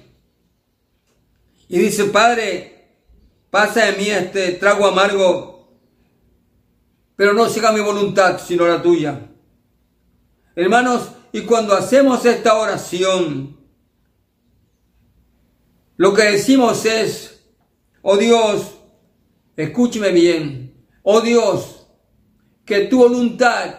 y 1.68 1.80
dice, 1.80 2.06
Padre, 2.06 2.92
pasa 3.50 3.86
de 3.86 3.94
mí 3.94 4.10
este 4.12 4.52
trago 4.52 4.86
amargo, 4.86 5.80
pero 7.16 7.34
no 7.34 7.50
siga 7.50 7.72
mi 7.72 7.82
voluntad, 7.82 8.40
sino 8.40 8.68
la 8.68 8.84
tuya. 8.84 9.32
Hermanos, 10.56 11.10
y 11.32 11.42
cuando 11.42 11.74
hacemos 11.74 12.24
esta 12.24 12.54
oración, 12.54 13.59
lo 16.00 16.14
que 16.14 16.24
decimos 16.24 16.86
es, 16.86 17.42
oh 18.04 18.16
Dios, 18.16 18.68
escúcheme 19.58 20.12
bien, 20.12 20.88
oh 21.04 21.20
Dios, 21.20 21.88
que 22.64 22.86
tu 22.86 23.00
voluntad 23.00 23.76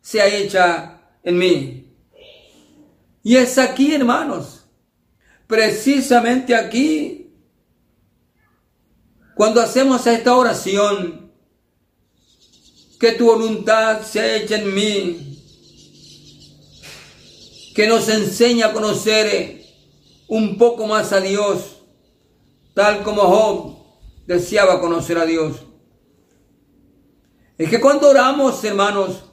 sea 0.00 0.26
hecha 0.28 0.98
en 1.22 1.36
mí. 1.36 1.94
Y 3.22 3.36
es 3.36 3.58
aquí, 3.58 3.92
hermanos, 3.94 4.64
precisamente 5.46 6.54
aquí, 6.54 7.34
cuando 9.34 9.60
hacemos 9.60 10.06
esta 10.06 10.34
oración, 10.34 11.30
que 12.98 13.12
tu 13.12 13.26
voluntad 13.26 14.00
sea 14.00 14.36
hecha 14.36 14.56
en 14.56 14.74
mí, 14.74 15.42
que 17.74 17.86
nos 17.86 18.08
enseña 18.08 18.68
a 18.68 18.72
conocer 18.72 19.55
un 20.28 20.58
poco 20.58 20.86
más 20.86 21.12
a 21.12 21.20
Dios, 21.20 21.82
tal 22.74 23.02
como 23.02 23.22
Job 23.22 23.76
deseaba 24.26 24.80
conocer 24.80 25.18
a 25.18 25.26
Dios. 25.26 25.62
Es 27.58 27.70
que 27.70 27.80
cuando 27.80 28.10
oramos, 28.10 28.62
hermanos, 28.64 29.24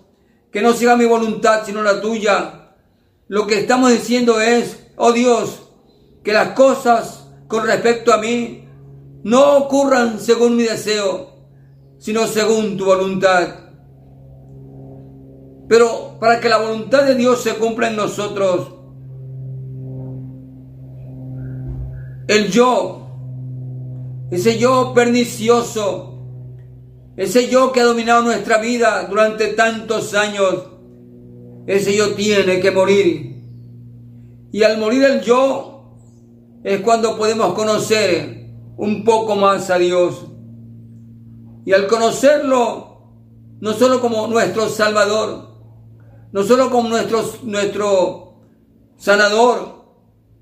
que 0.52 0.62
no 0.62 0.74
sea 0.74 0.96
mi 0.96 1.06
voluntad 1.06 1.64
sino 1.66 1.82
la 1.82 2.00
tuya, 2.00 2.76
lo 3.28 3.48
que 3.48 3.60
estamos 3.60 3.92
diciendo 3.92 4.40
es, 4.40 4.88
oh 4.96 5.12
Dios, 5.12 5.70
que 6.24 6.32
las 6.32 6.50
cosas 6.50 7.28
con 7.48 7.66
respecto 7.66 8.14
a 8.14 8.18
mí 8.18 8.68
no 9.24 9.58
ocurran 9.58 10.20
según 10.20 10.56
mi 10.56 10.64
deseo, 10.64 11.34
sino 11.98 12.28
según 12.28 12.78
tu 12.78 12.86
voluntad. 12.86 13.48
Pero 15.68 16.18
para 16.20 16.40
que 16.40 16.50
la 16.50 16.58
voluntad 16.58 17.04
de 17.04 17.16
Dios 17.16 17.42
se 17.42 17.56
cumpla 17.56 17.88
en 17.88 17.96
nosotros, 17.96 18.83
el 22.28 22.50
yo, 22.50 23.08
ese 24.32 24.58
yo 24.58 24.94
pernicioso, 24.94 26.14
ese 27.16 27.50
yo 27.50 27.72
que 27.72 27.82
ha 27.82 27.86
dominado 27.86 28.24
nuestra 28.24 28.58
vida 28.58 29.08
durante 29.10 29.48
tantos 29.50 30.14
años, 30.14 30.68
ese 31.68 31.96
yo 31.96 32.14
tiene 32.16 32.60
que 32.60 32.72
morir. 32.72 33.34
Y 34.52 34.64
al 34.64 34.78
morir 34.78 35.04
el 35.04 35.22
yo 35.22 35.98
es 36.64 36.82
cuando 36.82 37.18
podemos 37.18 37.54
conocer 37.54 38.50
un 38.78 39.04
poco 39.04 39.36
más 39.36 39.70
a 39.70 39.78
Dios. 39.78 40.26
Y 41.66 41.74
al 41.74 41.88
conocerlo, 41.88 42.98
no 43.60 43.74
solo 43.74 44.02
como 44.02 44.28
nuestro 44.28 44.68
Salvador, 44.68 45.50
no 46.32 46.44
solo 46.44 46.70
como 46.70 46.90
nuestro, 46.90 47.24
nuestro 47.44 48.34
sanador, 48.98 49.73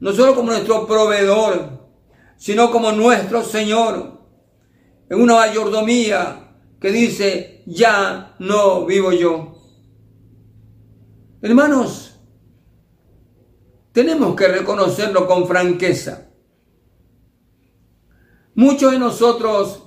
no 0.02 0.12
solo 0.12 0.36
como 0.36 0.52
nuestro 0.52 0.86
proveedor, 0.86 1.80
sino 2.36 2.72
como 2.72 2.92
nuestro 2.92 3.44
Señor, 3.44 4.20
en 5.10 5.22
una 5.22 5.36
mayordomía 5.36 6.58
que 6.80 6.92
dice, 6.92 7.64
ya 7.68 8.36
no 8.40 8.86
vivo 8.86 9.12
yo. 9.12 9.56
Hermanos, 11.44 12.20
tenemos 13.92 14.36
que 14.36 14.48
reconocerlo 14.48 15.28
con 15.28 15.48
franqueza. 15.48 16.30
Muchos 18.56 18.92
de 18.94 19.00
nosotros 19.00 19.84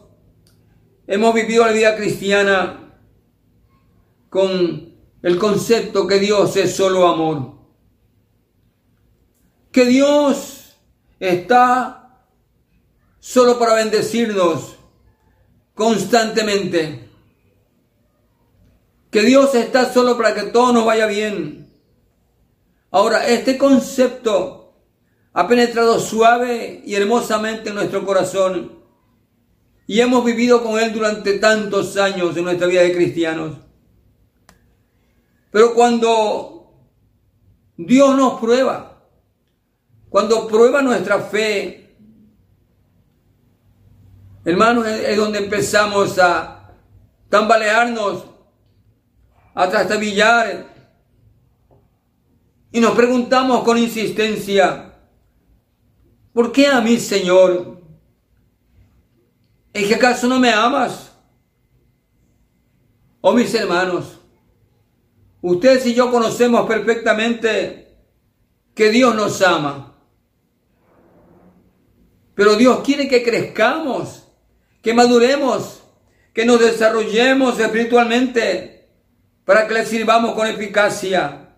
hemos 1.09 1.35
vivido 1.35 1.67
la 1.67 1.73
vida 1.73 1.97
cristiana 1.97 3.01
con 4.31 4.95
el 5.23 5.39
concepto 5.39 6.07
que 6.07 6.21
Dios 6.21 6.57
es 6.57 6.77
solo 6.77 7.09
amor. 7.09 7.54
Que 9.75 9.87
Dios 9.87 10.77
está 11.19 12.29
solo 13.19 13.59
para 13.59 13.75
bendecirnos 13.75 14.77
constantemente. 15.75 17.09
Que 19.11 19.23
Dios 19.23 19.53
está 19.57 19.93
solo 19.93 20.17
para 20.17 20.33
que 20.33 20.43
todo 20.45 20.73
nos 20.73 20.85
vaya 20.85 21.07
bien. 21.07 21.73
Ahora, 22.93 23.27
este 23.27 23.59
concepto 23.59 24.77
ha 25.33 25.49
penetrado 25.49 25.99
suave 25.99 26.81
y 26.87 26.95
hermosamente 26.95 27.71
en 27.71 27.75
nuestro 27.75 28.07
corazón 28.07 28.79
y 29.89 29.99
hemos 29.99 30.25
vivido 30.25 30.63
con 30.63 30.79
Él 30.79 30.93
durante 30.93 31.41
tantos 31.41 31.97
años 31.97 32.37
en 32.37 32.45
nuestra 32.45 32.69
vida 32.69 32.83
de 32.83 32.95
cristianos. 32.95 33.57
Pero 35.51 35.75
cuando 35.75 36.73
Dios 37.77 38.17
nos 38.17 38.39
prueba, 38.39 38.94
cuando 40.15 40.47
prueba 40.47 40.81
nuestra 40.81 41.19
fe, 41.19 41.93
Hermanos, 44.45 44.87
es 44.87 45.17
donde 45.17 45.41
empezamos 45.41 46.21
a 46.21 46.71
tambalearnos, 47.29 48.25
a 49.53 49.69
trastabillar. 49.69 50.67
Y 52.71 52.79
nos 52.79 52.93
preguntamos 52.93 53.65
con 53.65 53.77
insistencia, 53.77 54.95
¿por 56.33 56.53
qué 56.53 56.69
a 56.69 56.81
mí, 56.81 57.01
Señor? 57.01 57.83
¿Es 59.73 59.89
que 59.89 59.97
acaso 59.97 60.29
no 60.29 60.39
me 60.39 60.53
amas? 60.53 61.11
Oh, 63.21 63.33
mis 63.33 63.53
hermanos, 63.53 64.21
ustedes 65.43 65.85
y 65.87 65.95
yo 65.95 66.13
conocemos 66.13 66.69
perfectamente 66.69 67.97
que 68.77 68.91
Dios 68.91 69.13
nos 69.17 69.43
ama. 69.43 69.91
Pero 72.35 72.57
Dios 72.57 72.81
quiere 72.85 73.09
que 73.09 73.23
crezcamos 73.23 74.25
que 74.83 74.93
maduremos, 74.93 75.83
que 76.35 76.45
nos 76.45 76.61
desarrollemos 76.61 77.59
espiritualmente 77.59 78.87
para 79.45 79.67
que 79.67 79.75
le 79.75 79.87
sirvamos 79.87 80.35
con 80.35 80.47
eficacia. 80.47 81.49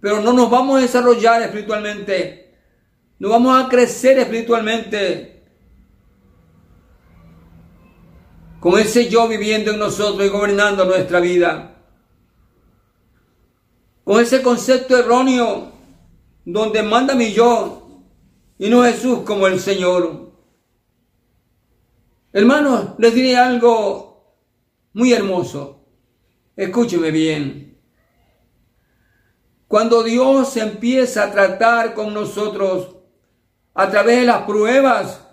Pero 0.00 0.22
no 0.22 0.32
nos 0.32 0.48
vamos 0.48 0.78
a 0.78 0.82
desarrollar 0.82 1.42
espiritualmente, 1.42 2.54
no 3.18 3.28
vamos 3.28 3.62
a 3.62 3.68
crecer 3.68 4.18
espiritualmente 4.18 5.42
con 8.60 8.78
ese 8.78 9.08
yo 9.08 9.28
viviendo 9.28 9.72
en 9.72 9.78
nosotros 9.78 10.26
y 10.26 10.30
gobernando 10.30 10.86
nuestra 10.86 11.20
vida. 11.20 11.76
Con 14.04 14.20
ese 14.20 14.40
concepto 14.40 14.96
erróneo 14.96 15.72
donde 16.46 16.82
manda 16.82 17.14
mi 17.14 17.32
yo 17.32 17.79
y 18.60 18.68
no 18.68 18.82
Jesús 18.82 19.20
como 19.20 19.46
el 19.46 19.58
Señor. 19.58 20.32
Hermanos, 22.30 22.90
les 22.98 23.14
diré 23.14 23.34
algo 23.34 24.36
muy 24.92 25.14
hermoso. 25.14 25.86
Escúcheme 26.54 27.10
bien. 27.10 27.78
Cuando 29.66 30.02
Dios 30.02 30.58
empieza 30.58 31.24
a 31.24 31.32
tratar 31.32 31.94
con 31.94 32.12
nosotros 32.12 32.96
a 33.72 33.88
través 33.88 34.20
de 34.20 34.26
las 34.26 34.42
pruebas, 34.42 35.26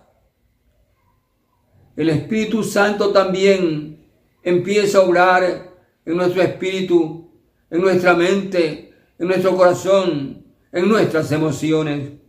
el 1.97 2.09
Espíritu 2.09 2.63
Santo 2.63 3.11
también 3.11 4.09
empieza 4.41 4.99
a 4.99 5.01
obrar 5.01 5.75
en 6.05 6.15
nuestro 6.15 6.41
espíritu, 6.43 7.29
en 7.69 7.81
nuestra 7.81 8.13
mente, 8.13 8.93
en 9.19 9.27
nuestro 9.27 9.53
corazón, 9.57 10.45
en 10.71 10.87
nuestras 10.87 11.29
emociones. 11.33 12.26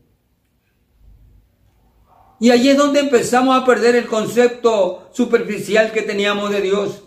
Y 2.41 2.51
allí 2.51 2.69
es 2.71 2.77
donde 2.77 3.01
empezamos 3.01 3.61
a 3.61 3.65
perder 3.65 3.97
el 3.97 4.07
concepto 4.07 5.09
superficial 5.13 5.93
que 5.93 6.03
teníamos 6.03 6.51
de 6.51 6.61
Dios. 6.61 7.05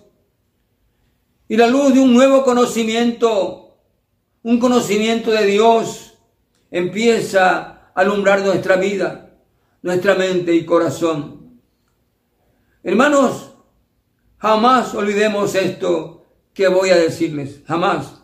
Y 1.48 1.58
la 1.58 1.68
luz 1.68 1.94
de 1.94 2.00
un 2.00 2.14
nuevo 2.14 2.44
conocimiento 2.44 3.62
un 4.44 4.60
conocimiento 4.60 5.32
de 5.32 5.46
Dios 5.46 6.18
empieza 6.72 7.58
a 7.58 7.92
alumbrar 7.94 8.42
nuestra 8.42 8.76
vida, 8.76 9.38
nuestra 9.84 10.16
mente 10.16 10.56
y 10.56 10.66
corazón. 10.66 11.62
Hermanos, 12.84 13.52
jamás 14.38 14.96
olvidemos 14.96 15.54
esto 15.54 16.26
que 16.54 16.68
voy 16.68 16.90
a 16.90 16.98
decirles, 16.98 17.62
jamás. 17.68 18.24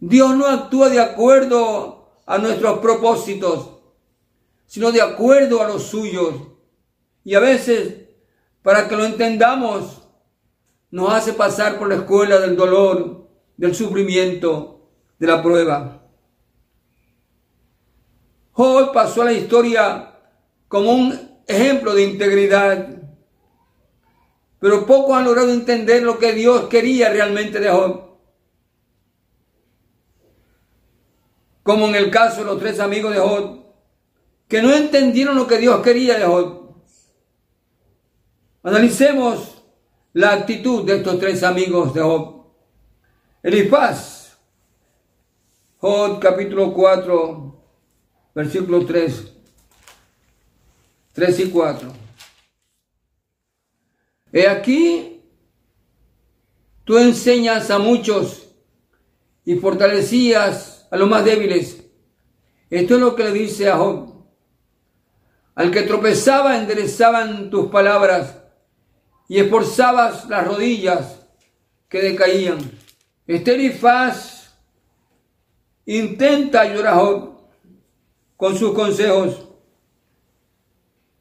Dios 0.00 0.36
no 0.36 0.46
actúa 0.46 0.90
de 0.90 1.00
acuerdo 1.00 2.20
a 2.26 2.36
nuestros 2.36 2.80
propósitos, 2.80 3.71
sino 4.72 4.90
de 4.90 5.02
acuerdo 5.02 5.60
a 5.60 5.68
los 5.68 5.82
suyos. 5.82 6.34
Y 7.24 7.34
a 7.34 7.40
veces, 7.40 8.06
para 8.62 8.88
que 8.88 8.96
lo 8.96 9.04
entendamos, 9.04 10.00
nos 10.90 11.12
hace 11.12 11.34
pasar 11.34 11.78
por 11.78 11.90
la 11.90 11.96
escuela 11.96 12.38
del 12.38 12.56
dolor, 12.56 13.28
del 13.58 13.74
sufrimiento, 13.74 14.88
de 15.18 15.26
la 15.26 15.42
prueba. 15.42 16.06
Job 18.52 18.94
pasó 18.94 19.20
a 19.20 19.26
la 19.26 19.34
historia 19.34 20.14
como 20.68 20.92
un 20.92 21.42
ejemplo 21.46 21.94
de 21.94 22.04
integridad, 22.04 22.88
pero 24.58 24.86
pocos 24.86 25.14
han 25.14 25.24
logrado 25.24 25.52
entender 25.52 26.02
lo 26.02 26.18
que 26.18 26.32
Dios 26.32 26.68
quería 26.68 27.10
realmente 27.10 27.60
de 27.60 27.68
Job. 27.68 28.16
Como 31.62 31.88
en 31.88 31.94
el 31.94 32.10
caso 32.10 32.38
de 32.38 32.46
los 32.46 32.58
tres 32.58 32.80
amigos 32.80 33.12
de 33.12 33.20
Job, 33.20 33.61
que 34.52 34.60
no 34.60 34.70
entendieron 34.70 35.34
lo 35.34 35.46
que 35.46 35.56
Dios 35.56 35.82
quería 35.82 36.18
de 36.18 36.26
Job. 36.26 36.74
Analicemos 38.62 39.64
la 40.12 40.34
actitud 40.34 40.84
de 40.84 40.96
estos 40.96 41.18
tres 41.18 41.42
amigos 41.42 41.94
de 41.94 42.02
Job. 42.02 42.52
Elifaz, 43.42 44.36
Job 45.78 46.20
capítulo 46.20 46.74
4, 46.74 47.64
versículo 48.34 48.84
3, 48.84 49.32
3 51.14 51.40
y 51.40 51.50
4. 51.50 51.92
He 54.34 54.46
aquí, 54.46 55.22
tú 56.84 56.98
enseñas 56.98 57.70
a 57.70 57.78
muchos 57.78 58.48
y 59.46 59.54
fortalecías 59.54 60.88
a 60.90 60.98
los 60.98 61.08
más 61.08 61.24
débiles. 61.24 61.86
Esto 62.68 62.96
es 62.96 63.00
lo 63.00 63.16
que 63.16 63.24
le 63.24 63.32
dice 63.32 63.70
a 63.70 63.78
Job. 63.78 64.11
Al 65.54 65.70
que 65.70 65.82
tropezaba 65.82 66.56
enderezaban 66.56 67.50
tus 67.50 67.70
palabras 67.70 68.36
y 69.28 69.38
esforzabas 69.38 70.28
las 70.28 70.46
rodillas 70.46 71.26
que 71.88 72.00
decaían. 72.00 72.58
Esterifaz 73.26 74.54
intenta 75.86 76.62
ayudar 76.62 76.86
a 76.88 76.94
Job 76.96 77.32
con 78.36 78.56
sus 78.56 78.72
consejos, 78.72 79.48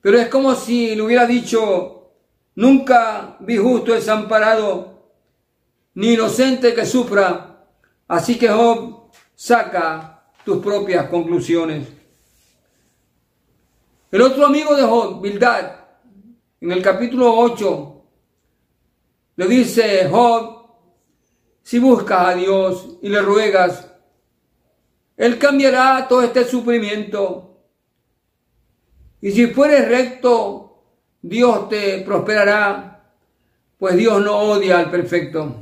pero 0.01 0.17
es 0.17 0.27
como 0.29 0.55
si 0.55 0.95
le 0.95 1.01
hubiera 1.01 1.27
dicho, 1.27 2.11
nunca 2.55 3.37
vi 3.41 3.57
justo 3.57 3.93
desamparado, 3.93 5.09
ni 5.93 6.13
inocente 6.13 6.73
que 6.73 6.85
sufra, 6.85 7.65
así 8.07 8.37
que 8.37 8.49
Job 8.49 9.11
saca 9.35 10.23
tus 10.43 10.63
propias 10.63 11.07
conclusiones. 11.09 12.00
El 14.11 14.21
otro 14.23 14.45
amigo 14.45 14.75
de 14.75 14.83
Job, 14.83 15.21
Bildad, 15.21 15.71
en 16.59 16.71
el 16.73 16.81
capítulo 16.81 17.33
8, 17.33 18.03
le 19.37 19.47
dice 19.47 20.09
Job, 20.09 20.65
si 21.63 21.79
buscas 21.79 22.27
a 22.27 22.35
Dios 22.35 22.97
y 23.01 23.07
le 23.07 23.21
ruegas, 23.21 23.89
Él 25.15 25.39
cambiará 25.39 26.09
todo 26.09 26.23
este 26.23 26.43
sufrimiento. 26.43 27.57
Y 29.21 29.31
si 29.31 29.47
fueres 29.47 29.87
recto, 29.87 30.83
Dios 31.21 31.69
te 31.69 32.01
prosperará, 32.01 33.13
pues 33.77 33.95
Dios 33.95 34.21
no 34.21 34.37
odia 34.39 34.79
al 34.79 34.91
perfecto. 34.91 35.55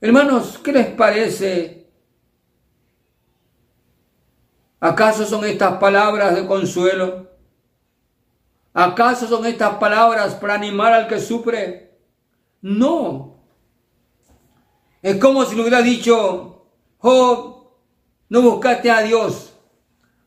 Hermanos, 0.00 0.60
¿qué 0.62 0.70
les 0.70 0.86
parece? 0.86 1.77
¿Acaso 4.80 5.24
son 5.24 5.44
estas 5.44 5.78
palabras 5.78 6.34
de 6.34 6.46
consuelo? 6.46 7.26
¿Acaso 8.72 9.26
son 9.26 9.44
estas 9.46 9.74
palabras 9.76 10.34
para 10.34 10.54
animar 10.54 10.92
al 10.92 11.08
que 11.08 11.20
sufre? 11.20 11.98
No. 12.60 13.42
Es 15.02 15.16
como 15.16 15.44
si 15.44 15.56
le 15.56 15.62
hubiera 15.62 15.82
dicho, 15.82 16.66
Job, 16.98 17.70
no 18.28 18.42
buscaste 18.42 18.90
a 18.90 19.02
Dios. 19.02 19.52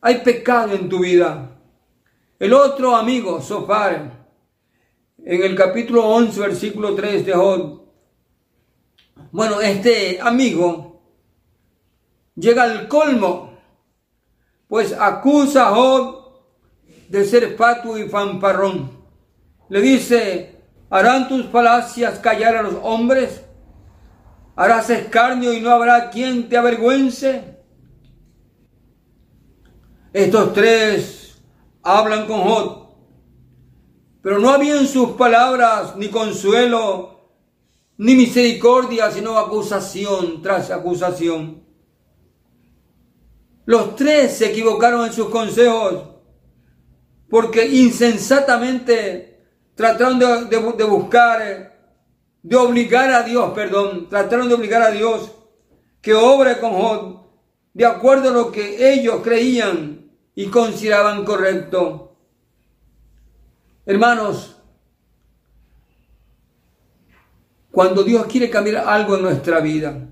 Hay 0.00 0.18
pecado 0.18 0.74
en 0.74 0.88
tu 0.88 1.00
vida. 1.00 1.56
El 2.38 2.52
otro 2.52 2.96
amigo, 2.96 3.40
Sofar, 3.40 4.26
en 5.24 5.42
el 5.42 5.54
capítulo 5.54 6.08
11, 6.08 6.40
versículo 6.40 6.94
3 6.94 7.24
de 7.24 7.32
Job. 7.32 7.82
Bueno, 9.30 9.60
este 9.60 10.20
amigo 10.20 11.00
llega 12.34 12.64
al 12.64 12.88
colmo, 12.88 13.51
pues 14.72 14.96
acusa 14.98 15.68
a 15.68 15.74
Job 15.74 16.32
de 17.10 17.26
ser 17.26 17.56
fatuo 17.58 17.98
y 17.98 18.08
fanfarrón. 18.08 18.90
Le 19.68 19.82
dice, 19.82 20.62
¿Harán 20.88 21.28
tus 21.28 21.44
falacias 21.48 22.18
callar 22.20 22.56
a 22.56 22.62
los 22.62 22.76
hombres? 22.82 23.42
¿Harás 24.56 24.88
escarnio 24.88 25.52
y 25.52 25.60
no 25.60 25.68
habrá 25.72 26.08
quien 26.08 26.48
te 26.48 26.56
avergüence? 26.56 27.58
Estos 30.10 30.54
tres 30.54 31.42
hablan 31.82 32.26
con 32.26 32.40
Jod, 32.40 32.86
pero 34.22 34.38
no 34.38 34.48
había 34.48 34.80
en 34.80 34.86
sus 34.86 35.10
palabras 35.10 35.96
ni 35.96 36.08
consuelo, 36.08 37.28
ni 37.98 38.14
misericordia, 38.14 39.10
sino 39.10 39.38
acusación 39.38 40.40
tras 40.40 40.70
acusación. 40.70 41.61
Los 43.64 43.94
tres 43.96 44.36
se 44.36 44.50
equivocaron 44.50 45.06
en 45.06 45.12
sus 45.12 45.28
consejos, 45.28 46.04
porque 47.28 47.66
insensatamente 47.66 49.40
trataron 49.74 50.18
de, 50.18 50.84
buscar, 50.84 51.78
de 52.42 52.56
obligar 52.56 53.10
a 53.12 53.22
Dios, 53.22 53.52
perdón, 53.54 54.08
trataron 54.08 54.48
de 54.48 54.54
obligar 54.54 54.82
a 54.82 54.90
Dios 54.90 55.30
que 56.00 56.14
obre 56.14 56.58
con 56.58 56.72
Job 56.72 57.22
de 57.74 57.86
acuerdo 57.86 58.30
a 58.30 58.32
lo 58.32 58.52
que 58.52 58.92
ellos 58.92 59.20
creían 59.22 60.10
y 60.34 60.46
consideraban 60.46 61.24
correcto. 61.24 62.16
Hermanos, 63.86 64.56
cuando 67.70 68.02
Dios 68.02 68.26
quiere 68.26 68.50
cambiar 68.50 68.88
algo 68.88 69.16
en 69.16 69.22
nuestra 69.22 69.60
vida, 69.60 70.08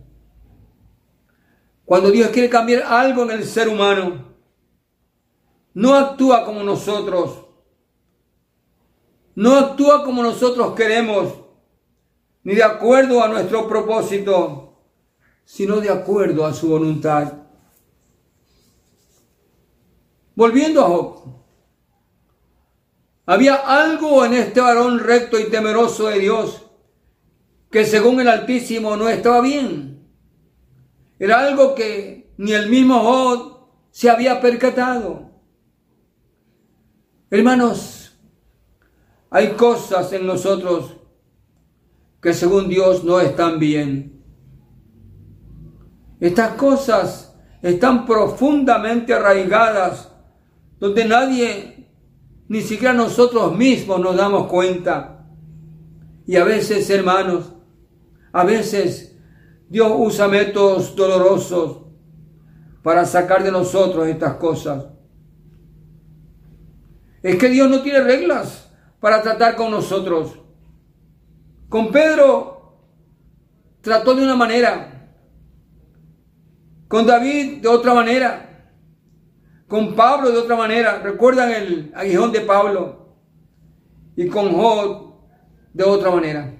cuando 1.91 2.13
Dios 2.13 2.31
quiere 2.31 2.49
cambiar 2.49 2.85
algo 2.85 3.25
en 3.25 3.33
el 3.33 3.45
ser 3.45 3.69
humano, 3.69 4.37
no 5.75 5.97
actúa 5.97 6.45
como 6.45 6.63
nosotros 6.63 7.51
no 9.41 9.57
actúa 9.57 10.05
como 10.05 10.23
nosotros 10.23 10.75
queremos, 10.75 11.33
ni 12.45 12.55
de 12.55 12.63
acuerdo 12.63 13.25
a 13.25 13.29
nuestro 13.29 13.67
propósito, 13.67 14.75
sino 15.47 15.81
de 15.81 15.89
acuerdo 15.89 16.45
a 16.45 16.53
su 16.53 16.69
voluntad. 16.69 17.33
Volviendo 20.35 20.85
a 20.85 20.89
Job, 20.89 21.23
había 23.25 23.55
algo 23.55 24.23
en 24.27 24.35
este 24.35 24.61
varón 24.61 24.99
recto 24.99 25.41
y 25.41 25.49
temeroso 25.49 26.09
de 26.09 26.19
Dios 26.19 26.67
que 27.71 27.87
según 27.87 28.21
el 28.21 28.29
Altísimo 28.29 28.95
no 28.95 29.09
estaba 29.09 29.41
bien. 29.41 29.90
Era 31.21 31.47
algo 31.47 31.75
que 31.75 32.33
ni 32.39 32.53
el 32.53 32.71
mismo 32.71 32.99
Job 32.99 33.69
se 33.91 34.09
había 34.09 34.41
percatado. 34.41 35.31
Hermanos, 37.29 38.19
hay 39.29 39.51
cosas 39.51 40.11
en 40.15 40.27
nosotros 40.27 40.97
que 42.23 42.33
según 42.33 42.71
Dios 42.71 43.05
no 43.05 43.21
están 43.21 43.59
bien. 43.59 44.25
Estas 46.21 46.55
cosas 46.55 47.37
están 47.61 48.07
profundamente 48.07 49.13
arraigadas, 49.13 50.11
donde 50.79 51.05
nadie, 51.05 51.91
ni 52.49 52.63
siquiera 52.63 52.95
nosotros 52.95 53.55
mismos 53.55 54.01
nos 54.01 54.17
damos 54.17 54.47
cuenta. 54.47 55.27
Y 56.27 56.37
a 56.37 56.45
veces, 56.45 56.89
hermanos, 56.89 57.53
a 58.33 58.43
veces 58.43 59.10
Dios 59.71 59.93
usa 59.97 60.27
métodos 60.27 60.97
dolorosos 60.97 61.79
para 62.83 63.07
sacar 63.07 63.45
de 63.45 63.53
nosotros 63.53 64.09
estas 64.09 64.35
cosas. 64.35 64.87
Es 67.23 67.37
que 67.37 67.49
Dios 67.49 67.71
no 67.71 67.81
tiene 67.81 68.01
reglas 68.01 68.69
para 68.99 69.23
tratar 69.23 69.55
con 69.55 69.71
nosotros. 69.71 70.41
Con 71.69 71.93
Pedro 71.93 72.81
trató 73.81 74.15
de 74.15 74.25
una 74.25 74.35
manera, 74.35 74.89
Con 76.89 77.07
David 77.07 77.63
de 77.63 77.69
otra 77.69 77.95
manera. 77.95 78.67
Con 79.69 79.95
Pablo 79.95 80.33
de 80.33 80.39
otra 80.39 80.57
manera. 80.57 80.99
¿Recuerdan 80.99 81.53
el 81.53 81.93
aguijón 81.95 82.33
de 82.33 82.41
Pablo? 82.41 83.15
Y 84.17 84.27
con 84.27 84.53
Job 84.53 85.15
de 85.73 85.85
otra 85.85 86.11
manera. 86.11 86.60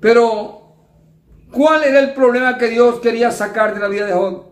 Pero, 0.00 0.76
¿cuál 1.52 1.84
era 1.84 2.00
el 2.00 2.14
problema 2.14 2.56
que 2.56 2.68
Dios 2.68 3.00
quería 3.00 3.30
sacar 3.30 3.74
de 3.74 3.80
la 3.80 3.88
vida 3.88 4.06
de 4.06 4.12
Job? 4.12 4.46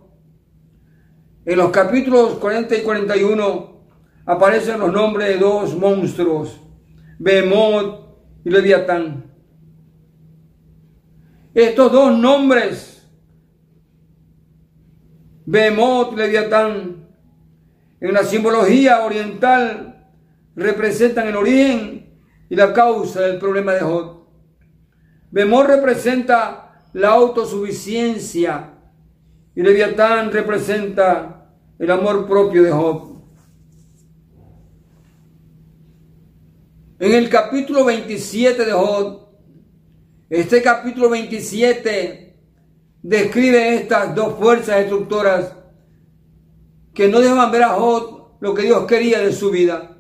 En 1.47 1.57
los 1.57 1.71
capítulos 1.71 2.35
40 2.35 2.77
y 2.77 2.83
41 2.83 3.79
aparecen 4.27 4.79
los 4.79 4.93
nombres 4.93 5.29
de 5.29 5.39
dos 5.39 5.75
monstruos, 5.75 6.61
Behemoth 7.19 8.01
y 8.45 8.51
Leviatán. 8.51 9.25
Estos 11.55 11.91
dos 11.91 12.17
nombres, 12.19 13.09
Behemoth 15.47 16.13
y 16.13 16.17
Leviatán, 16.17 17.09
en 18.01 18.13
la 18.13 18.23
simbología 18.23 19.05
oriental 19.05 20.07
representan 20.55 21.29
el 21.29 21.37
origen 21.37 22.21
y 22.51 22.55
la 22.55 22.75
causa 22.75 23.23
del 23.23 23.39
problema 23.39 23.73
de 23.73 23.81
Job. 23.81 24.18
Behemoth 25.31 25.67
representa 25.67 26.85
la 26.95 27.11
autosuficiencia 27.11 28.75
y 29.55 29.62
Leviatán 29.62 30.33
representa 30.33 31.53
el 31.79 31.91
amor 31.91 32.27
propio 32.27 32.62
de 32.62 32.71
Job. 32.71 33.19
En 37.01 37.12
el 37.12 37.29
capítulo 37.29 37.85
27 37.85 38.64
de 38.64 38.73
Job, 38.73 39.29
este 40.31 40.62
capítulo 40.62 41.11
27 41.11 42.37
describe 43.03 43.75
estas 43.75 44.14
dos 44.14 44.35
fuerzas 44.38 44.79
destructoras 44.79 45.55
que 46.95 47.09
no 47.09 47.21
dejan 47.21 47.51
ver 47.53 47.62
a 47.62 47.71
Job 47.71 48.38
lo 48.41 48.55
que 48.55 48.62
Dios 48.62 48.87
quería 48.87 49.21
de 49.21 49.33
su 49.33 49.51
vida. 49.51 49.97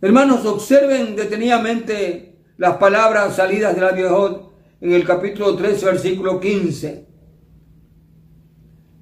Hermanos, 0.00 0.46
observen 0.46 1.16
detenidamente 1.16 2.35
las 2.56 2.76
palabras 2.76 3.36
salidas 3.36 3.74
de 3.74 3.80
la 3.80 4.08
Job 4.08 4.52
en 4.80 4.92
el 4.92 5.04
capítulo 5.04 5.56
13, 5.56 5.86
versículo 5.86 6.40
15. 6.40 7.06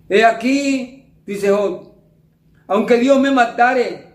He 0.08 0.24
aquí, 0.24 1.14
dice 1.26 1.50
Job, 1.50 1.94
aunque 2.66 2.98
Dios 2.98 3.20
me 3.20 3.30
matare, 3.30 4.14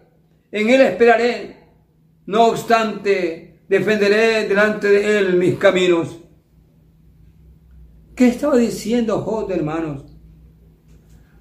en 0.51 0.69
él 0.69 0.81
esperaré. 0.81 1.57
No 2.25 2.47
obstante, 2.47 3.61
defenderé 3.67 4.47
delante 4.47 4.87
de 4.87 5.19
él 5.19 5.37
mis 5.37 5.55
caminos. 5.55 6.17
¿Qué 8.15 8.27
estaba 8.27 8.57
diciendo 8.57 9.21
Job, 9.21 9.51
hermanos? 9.51 10.05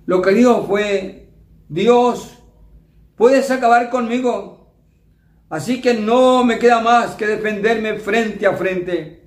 Lo 0.07 0.23
que 0.23 0.31
dijo 0.31 0.65
fue, 0.65 1.31
Dios, 1.69 2.43
puedes 3.17 3.51
acabar 3.51 3.91
conmigo. 3.91 4.58
Así 5.49 5.81
que 5.81 5.95
no 5.95 6.45
me 6.45 6.59
queda 6.59 6.81
más 6.81 7.15
que 7.15 7.27
defenderme 7.27 7.95
frente 7.95 8.47
a 8.47 8.55
frente. 8.55 9.23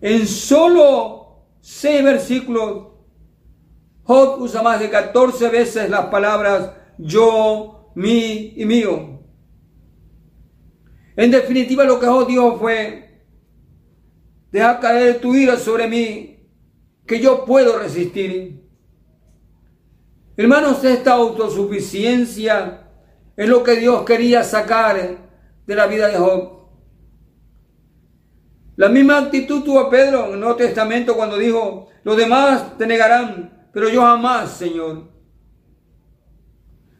En 0.00 0.26
solo 0.26 1.44
seis 1.60 2.02
versículos, 2.02 2.88
Job 4.02 4.40
usa 4.40 4.62
más 4.62 4.80
de 4.80 4.90
14 4.90 5.48
veces 5.50 5.88
las 5.88 6.06
palabras 6.06 6.72
yo, 6.98 7.92
mi 7.94 8.54
y 8.56 8.64
mío. 8.64 9.20
En 11.16 11.30
definitiva, 11.30 11.84
lo 11.84 12.00
que 12.00 12.06
Dios 12.06 12.26
dijo 12.26 12.58
fue, 12.58 13.24
deja 14.50 14.80
caer 14.80 15.20
tu 15.20 15.34
ira 15.34 15.56
sobre 15.56 15.86
mí, 15.86 16.48
que 17.06 17.20
yo 17.20 17.44
puedo 17.44 17.78
resistir. 17.78 18.64
Hermanos, 20.36 20.82
esta 20.82 21.12
autosuficiencia 21.12 22.79
es 23.36 23.48
lo 23.48 23.62
que 23.62 23.76
Dios 23.76 24.04
quería 24.04 24.42
sacar 24.44 25.18
de 25.66 25.74
la 25.74 25.86
vida 25.86 26.08
de 26.08 26.18
Job. 26.18 26.60
La 28.76 28.88
misma 28.88 29.18
actitud 29.18 29.62
tuvo 29.62 29.90
Pedro 29.90 30.26
en 30.26 30.34
el 30.34 30.40
Nuevo 30.40 30.56
Testamento 30.56 31.14
cuando 31.14 31.36
dijo, 31.36 31.88
los 32.02 32.16
demás 32.16 32.78
te 32.78 32.86
negarán, 32.86 33.68
pero 33.72 33.88
yo 33.88 34.02
jamás, 34.02 34.52
Señor. 34.52 35.08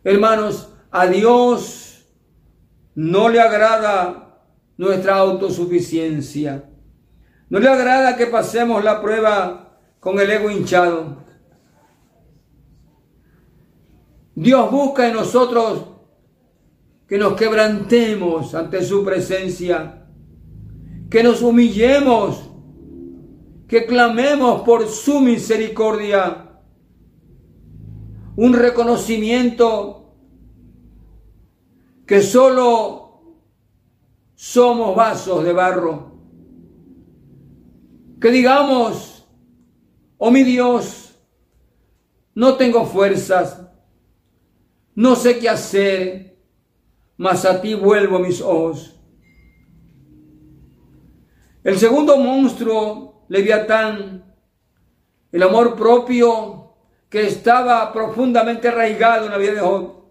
Hermanos, 0.04 0.72
a 0.90 1.06
Dios 1.06 2.06
no 2.94 3.28
le 3.28 3.40
agrada 3.40 4.42
nuestra 4.76 5.16
autosuficiencia. 5.16 6.64
No 7.48 7.58
le 7.58 7.68
agrada 7.68 8.16
que 8.16 8.26
pasemos 8.26 8.84
la 8.84 9.00
prueba 9.02 9.78
con 10.00 10.18
el 10.20 10.30
ego 10.30 10.50
hinchado. 10.50 11.16
Dios 14.34 14.70
busca 14.70 15.06
en 15.08 15.14
nosotros 15.14 15.89
que 17.10 17.18
nos 17.18 17.34
quebrantemos 17.34 18.54
ante 18.54 18.84
su 18.84 19.04
presencia, 19.04 20.06
que 21.10 21.24
nos 21.24 21.42
humillemos, 21.42 22.48
que 23.66 23.84
clamemos 23.84 24.62
por 24.62 24.86
su 24.86 25.18
misericordia. 25.18 26.60
Un 28.36 28.52
reconocimiento 28.52 30.14
que 32.06 32.22
solo 32.22 33.40
somos 34.36 34.94
vasos 34.94 35.42
de 35.42 35.52
barro. 35.52 36.12
Que 38.20 38.30
digamos, 38.30 39.26
oh 40.16 40.30
mi 40.30 40.44
Dios, 40.44 41.20
no 42.36 42.54
tengo 42.54 42.86
fuerzas, 42.86 43.66
no 44.94 45.16
sé 45.16 45.40
qué 45.40 45.48
hacer, 45.48 46.29
mas 47.20 47.44
a 47.44 47.60
ti 47.60 47.74
vuelvo 47.74 48.18
mis 48.18 48.40
ojos. 48.40 48.98
El 51.62 51.78
segundo 51.78 52.16
monstruo, 52.16 53.26
Leviatán, 53.28 54.24
el 55.30 55.42
amor 55.42 55.76
propio 55.76 56.76
que 57.10 57.26
estaba 57.26 57.92
profundamente 57.92 58.68
arraigado 58.68 59.26
en 59.26 59.32
la 59.32 59.36
vida 59.36 59.52
de 59.52 59.60
Job, 59.60 60.02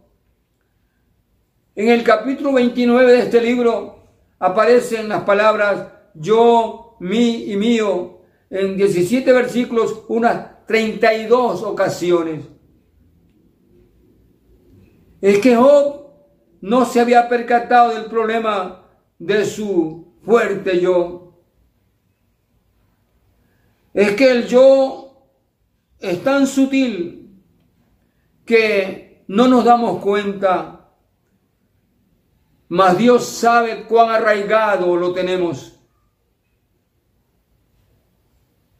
en 1.73 1.89
el 1.89 2.03
capítulo 2.03 2.53
29 2.53 3.11
de 3.11 3.19
este 3.21 3.41
libro 3.41 4.03
aparecen 4.37 5.09
las 5.09 5.23
palabras 5.23 5.87
yo, 6.13 6.95
mi 6.99 7.51
y 7.51 7.55
mío 7.55 8.19
en 8.51 8.77
17 8.77 9.33
versículos, 9.33 10.03
unas 10.09 10.63
32 10.67 11.63
ocasiones. 11.63 12.45
Es 15.21 15.39
que 15.39 15.55
Job 15.55 15.98
no 16.61 16.85
se 16.85 16.99
había 16.99 17.29
percatado 17.29 17.93
del 17.93 18.05
problema 18.05 18.85
de 19.17 19.45
su 19.45 20.13
fuerte 20.23 20.79
yo. 20.79 21.33
Es 23.93 24.11
que 24.15 24.31
el 24.31 24.47
yo 24.47 25.25
es 25.99 26.23
tan 26.23 26.47
sutil 26.47 27.29
que 28.45 29.23
no 29.27 29.47
nos 29.47 29.65
damos 29.65 30.01
cuenta 30.01 30.79
mas 32.69 32.99
Dios 32.99 33.25
sabe 33.25 33.85
cuán 33.85 34.11
arraigado 34.11 34.95
lo 34.95 35.11
tenemos. 35.11 35.75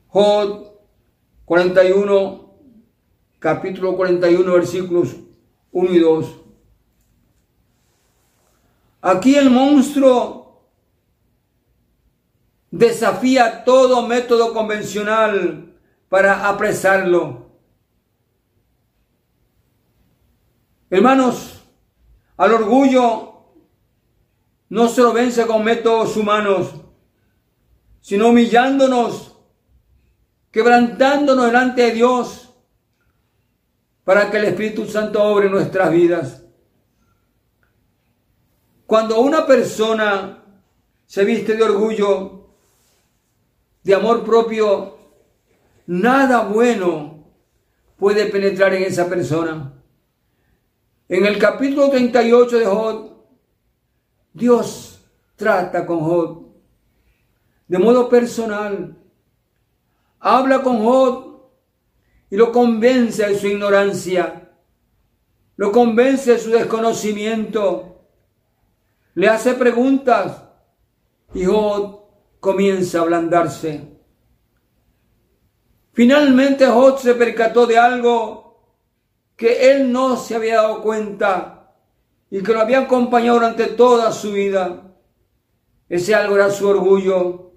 Job 0.07 0.79
41, 1.45 2.53
capítulo 3.39 3.97
41, 3.97 4.53
versículos 4.53 5.15
1 5.71 5.91
y 5.91 5.99
2. 5.99 6.35
Aquí 9.01 9.35
el 9.35 9.49
monstruo 9.49 10.69
desafía 12.71 13.63
todo 13.63 14.05
método 14.07 14.53
convencional 14.53 15.73
para 16.09 16.47
apresarlo. 16.49 17.49
Hermanos, 20.89 21.63
al 22.35 22.53
orgullo 22.53 23.43
no 24.69 24.87
se 24.87 25.01
lo 25.01 25.13
vence 25.13 25.45
con 25.47 25.63
métodos 25.63 26.17
humanos, 26.17 26.73
sino 28.01 28.29
humillándonos, 28.29 29.37
quebrantándonos 30.51 31.45
delante 31.45 31.83
de 31.83 31.91
Dios, 31.91 32.53
para 34.03 34.31
que 34.31 34.37
el 34.37 34.45
Espíritu 34.45 34.85
Santo 34.85 35.23
obre 35.23 35.49
nuestras 35.49 35.91
vidas. 35.91 36.43
Cuando 38.89 39.21
una 39.21 39.45
persona 39.45 40.43
se 41.05 41.23
viste 41.23 41.55
de 41.55 41.61
orgullo, 41.61 42.47
de 43.83 43.93
amor 43.93 44.25
propio, 44.25 44.97
nada 45.85 46.45
bueno 46.45 47.23
puede 47.97 48.25
penetrar 48.25 48.73
en 48.73 48.81
esa 48.81 49.07
persona. 49.07 49.79
En 51.07 51.23
el 51.23 51.37
capítulo 51.37 51.91
38 51.91 52.57
de 52.57 52.65
Job, 52.65 53.11
Dios 54.33 54.99
trata 55.35 55.85
con 55.85 55.99
Job 55.99 56.49
de 57.67 57.77
modo 57.77 58.09
personal 58.09 58.97
habla 60.19 60.63
con 60.63 60.83
Job 60.83 61.51
y 62.31 62.37
lo 62.37 62.51
convence 62.51 63.23
de 63.23 63.37
su 63.37 63.45
ignorancia, 63.45 64.49
lo 65.57 65.71
convence 65.71 66.31
de 66.31 66.39
su 66.39 66.49
desconocimiento, 66.49 67.98
le 69.15 69.27
hace 69.27 69.53
preguntas 69.53 70.43
y 71.33 71.45
Job 71.45 72.01
comienza 72.39 72.99
a 72.99 73.01
ablandarse. 73.01 73.99
Finalmente 75.93 76.65
Job 76.65 76.99
se 76.99 77.13
percató 77.15 77.65
de 77.65 77.77
algo 77.77 78.73
que 79.35 79.71
él 79.71 79.91
no 79.91 80.17
se 80.17 80.35
había 80.35 80.57
dado 80.57 80.81
cuenta 80.81 81.73
y 82.29 82.41
que 82.41 82.53
lo 82.53 82.61
había 82.61 82.79
acompañado 82.81 83.39
durante 83.39 83.67
toda 83.67 84.11
su 84.11 84.31
vida. 84.31 84.93
Ese 85.87 86.13
algo 86.13 86.35
era 86.35 86.51
su 86.51 86.67
orgullo, 86.67 87.53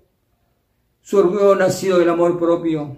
su 1.02 1.18
orgullo 1.18 1.54
nacido 1.54 1.98
del 1.98 2.08
amor 2.08 2.38
propio. 2.38 2.96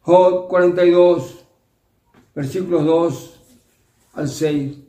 Job 0.00 0.48
42, 0.48 1.44
versículos 2.34 2.84
2 2.84 3.40
al 4.14 4.28
6. 4.28 4.87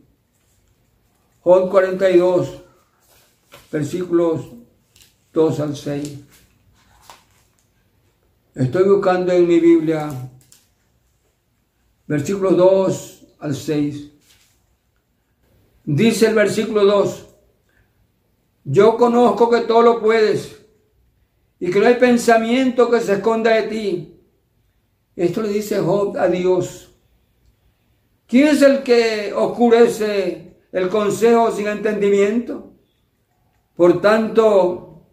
Job 1.41 1.69
42, 1.69 2.62
versículos 3.71 4.45
2 5.32 5.60
al 5.60 5.75
6. 5.75 6.19
Estoy 8.56 8.84
buscando 8.84 9.32
en 9.32 9.47
mi 9.47 9.60
Biblia 9.60 10.10
versículos 12.10 12.58
2 12.58 13.25
al 13.39 13.56
6. 13.56 14.12
Dice 15.86 16.28
el 16.28 16.36
versículo 16.36 16.84
2, 16.84 17.25
yo 18.65 18.97
conozco 18.97 19.49
que 19.49 19.62
todo 19.62 19.84
lo 19.84 20.02
puedes 20.02 20.60
y 21.60 21.69
que 21.69 21.80
no 21.80 21.86
hay 21.86 21.95
pensamiento 21.95 22.89
que 22.89 22.99
se 22.99 23.13
esconda 23.13 23.54
de 23.54 23.63
ti. 23.63 24.19
Esto 25.15 25.41
le 25.43 25.49
dice 25.49 25.80
Job 25.80 26.17
a 26.17 26.28
Dios. 26.28 26.89
¿Quién 28.28 28.47
es 28.49 28.62
el 28.62 28.84
que 28.84 29.32
oscurece 29.36 30.48
el 30.71 30.89
consejo 30.89 31.51
sin 31.51 31.67
entendimiento? 31.67 32.73
Por 33.75 34.01
tanto, 34.01 35.05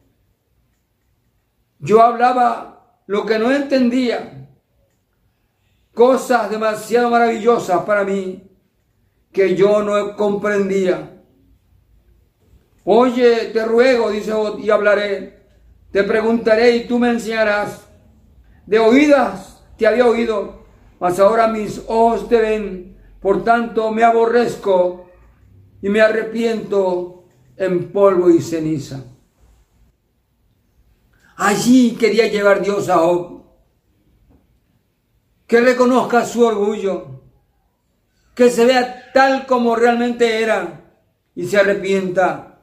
yo 1.79 2.03
hablaba 2.03 3.01
lo 3.07 3.25
que 3.25 3.39
no 3.39 3.53
entendía, 3.53 4.49
cosas 5.95 6.51
demasiado 6.51 7.11
maravillosas 7.11 7.85
para 7.85 8.05
mí 8.05 8.43
que 9.33 9.55
yo 9.55 9.83
no 9.83 10.17
comprendía. 10.17 11.23
Oye, 12.85 13.51
te 13.53 13.65
ruego, 13.65 14.11
dice 14.11 14.33
y 14.59 14.71
hablaré, 14.71 15.47
te 15.93 16.03
preguntaré 16.03 16.77
y 16.77 16.87
tú 16.87 16.99
me 16.99 17.11
enseñarás. 17.11 17.87
De 18.67 18.79
oídas 18.79 19.65
te 19.77 19.87
había 19.87 20.07
oído, 20.07 20.67
mas 20.99 21.21
ahora 21.21 21.47
mis 21.49 21.83
ojos 21.87 22.29
te 22.29 22.41
ven, 22.41 22.97
por 23.21 23.45
tanto 23.45 23.91
me 23.93 24.03
aborrezco 24.03 25.06
y 25.83 25.89
me 25.89 26.01
arrepiento 26.01 27.25
en 27.57 27.91
polvo 27.93 28.31
y 28.31 28.41
ceniza. 28.41 29.05
Allí 31.37 31.97
quería 31.97 32.29
llevar 32.29 32.63
Dios 32.63 32.89
a 32.89 32.99
Job. 32.99 33.45
Que 35.47 35.61
reconozca 35.61 36.25
su 36.25 36.45
orgullo. 36.45 37.21
Que 38.35 38.51
se 38.51 38.65
vea 38.65 39.13
tal 39.13 39.47
como 39.47 39.77
realmente 39.77 40.43
era 40.43 40.83
y 41.35 41.47
se 41.47 41.59
arrepienta. 41.59 42.59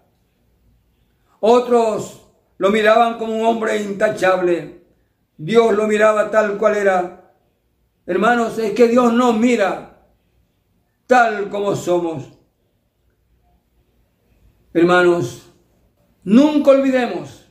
Otros 1.39 2.27
lo 2.57 2.69
miraban 2.69 3.17
como 3.17 3.35
un 3.35 3.45
hombre 3.45 3.81
intachable. 3.81 4.83
Dios 5.37 5.73
lo 5.73 5.87
miraba 5.87 6.31
tal 6.31 6.57
cual 6.57 6.77
era. 6.77 7.33
Hermanos, 8.05 8.57
es 8.57 8.73
que 8.73 8.87
Dios 8.87 9.13
nos 9.13 9.37
mira 9.37 10.07
tal 11.07 11.49
como 11.49 11.75
somos. 11.75 12.31
Hermanos, 14.73 15.51
nunca 16.23 16.71
olvidemos 16.71 17.47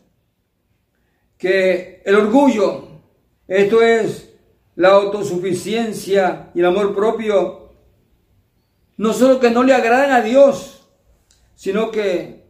que 1.38 2.02
el 2.04 2.16
orgullo, 2.16 2.88
esto 3.46 3.80
es 3.80 4.35
la 4.74 4.88
autosuficiencia 4.90 6.50
y 6.52 6.61
el 6.61 6.66
amor 6.66 6.94
propio, 6.94 7.70
no 8.96 9.12
solo 9.12 9.38
que 9.38 9.50
no 9.50 9.62
le 9.62 9.72
agradan 9.72 10.11
a 10.11 10.20
Dios, 10.20 10.88
sino 11.54 11.92
que 11.92 12.44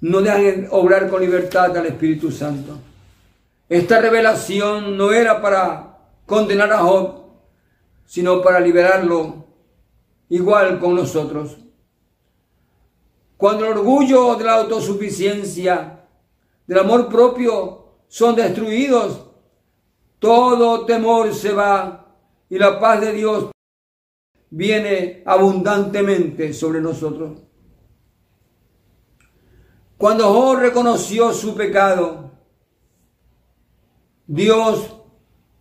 no 0.00 0.20
dejan 0.20 0.66
obrar 0.70 1.08
con 1.08 1.20
libertad 1.20 1.76
al 1.76 1.86
Espíritu 1.86 2.32
Santo. 2.32 2.76
Esta 3.68 4.00
revelación 4.00 4.96
no 4.96 5.12
era 5.12 5.40
para 5.40 5.98
condenar 6.26 6.72
a 6.72 6.78
Job, 6.78 7.24
sino 8.04 8.42
para 8.42 8.58
liberarlo 8.58 9.46
igual 10.28 10.80
con 10.80 10.96
nosotros. 10.96 11.56
Cuando 13.40 13.64
el 13.64 13.72
orgullo 13.72 14.36
de 14.36 14.44
la 14.44 14.56
autosuficiencia, 14.56 16.04
del 16.66 16.78
amor 16.78 17.08
propio 17.08 18.02
son 18.06 18.36
destruidos, 18.36 19.30
todo 20.18 20.84
temor 20.84 21.32
se 21.32 21.50
va 21.50 22.18
y 22.50 22.58
la 22.58 22.78
paz 22.78 23.00
de 23.00 23.14
Dios 23.14 23.50
viene 24.50 25.22
abundantemente 25.24 26.52
sobre 26.52 26.82
nosotros. 26.82 27.40
Cuando 29.96 30.30
Job 30.34 30.58
reconoció 30.58 31.32
su 31.32 31.54
pecado, 31.54 32.32
Dios 34.26 34.98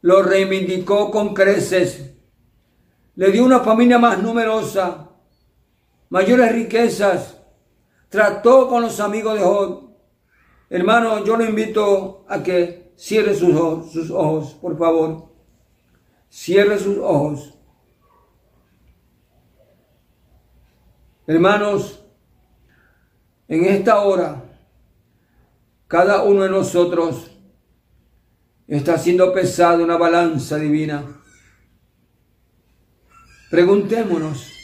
lo 0.02 0.22
reivindicó 0.22 1.10
con 1.12 1.34
creces, 1.34 2.14
le 3.16 3.32
dio 3.32 3.46
una 3.46 3.62
familia 3.62 3.98
más 3.98 4.22
numerosa, 4.22 5.12
mayores 6.10 6.52
riquezas, 6.52 7.39
trató 8.10 8.68
con 8.68 8.82
los 8.82 9.00
amigos 9.00 9.36
de 9.36 9.42
Job. 9.46 9.90
Hermano, 10.70 11.24
yo 11.24 11.38
lo 11.38 11.46
invito 11.46 12.26
a 12.28 12.44
que 12.44 12.92
cierre 12.96 13.34
sus 13.34 13.56
ojos, 13.56 13.92
sus 13.92 14.12
ojos, 14.12 14.54
por 14.56 14.78
favor. 14.78 15.30
Cierre 16.30 16.78
sus 16.78 16.98
ojos. 16.98 17.56
Hermanos, 21.26 22.04
en 23.48 23.66
esta 23.66 24.02
hora, 24.02 24.44
cada 25.88 26.24
uno 26.24 26.44
de 26.44 26.50
nosotros 26.50 27.32
está 28.68 28.98
siendo 28.98 29.34
pesado 29.34 29.84
una 29.84 29.98
balanza 29.98 30.58
divina. 30.58 31.04
Preguntémonos, 33.50 34.59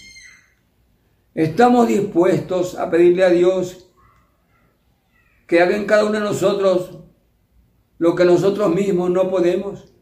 ¿Estamos 1.35 1.89
dispuestos 1.89 2.79
a 2.79 2.89
pedirle 2.89 3.25
a 3.25 3.29
Dios 3.29 3.89
que 5.47 5.61
haga 5.61 5.75
en 5.75 5.85
cada 5.85 6.05
uno 6.05 6.13
de 6.13 6.21
nosotros 6.21 6.99
lo 7.97 8.15
que 8.15 8.23
nosotros 8.23 8.73
mismos 8.73 9.09
no 9.09 9.29
podemos? 9.29 9.93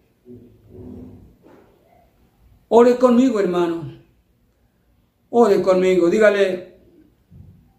Ore 2.69 2.97
conmigo, 2.97 3.39
hermano. 3.39 3.99
Ore 5.31 5.59
conmigo. 5.63 6.07
Dígale, 6.11 6.77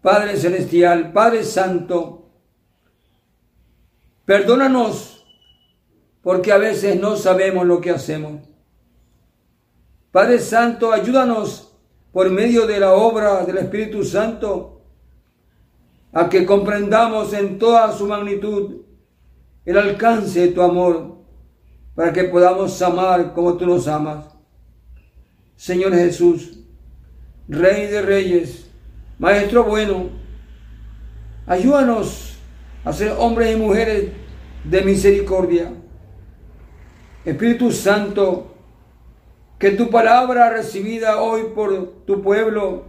Padre 0.01 0.35
Celestial, 0.35 1.13
Padre 1.13 1.45
Santo, 1.45 2.29
perdónanos 4.25 5.25
porque 6.21 6.51
a 6.51 6.57
veces 6.57 6.99
no 6.99 7.15
sabemos 7.15 7.65
lo 7.65 7.79
que 7.79 7.91
hacemos. 7.91 8.41
Padre 10.11 10.39
Santo, 10.39 10.91
ayúdanos 10.91 11.64
por 12.15 12.29
medio 12.29 12.65
de 12.65 12.79
la 12.79 12.93
obra 12.93 13.43
del 13.43 13.57
Espíritu 13.57 14.01
Santo, 14.05 14.81
a 16.13 16.29
que 16.29 16.45
comprendamos 16.45 17.33
en 17.33 17.59
toda 17.59 17.91
su 17.91 18.07
magnitud 18.07 18.83
el 19.65 19.77
alcance 19.77 20.39
de 20.39 20.47
tu 20.47 20.61
amor, 20.61 21.17
para 21.93 22.13
que 22.13 22.23
podamos 22.23 22.81
amar 22.81 23.33
como 23.33 23.57
tú 23.57 23.65
nos 23.65 23.89
amas. 23.89 24.27
Señor 25.57 25.93
Jesús, 25.93 26.59
Rey 27.49 27.87
de 27.87 28.01
Reyes, 28.01 28.71
Maestro 29.19 29.65
bueno, 29.65 30.05
ayúdanos 31.45 32.37
a 32.85 32.93
ser 32.93 33.11
hombres 33.19 33.53
y 33.53 33.59
mujeres 33.59 34.11
de 34.63 34.81
misericordia. 34.83 35.73
Espíritu 37.25 37.73
Santo, 37.73 38.54
que 39.65 39.71
tu 39.71 39.89
palabra 39.89 40.51
recibida 40.51 41.19
hoy 41.23 41.45
por 41.55 42.05
tu 42.05 42.21
pueblo 42.21 42.85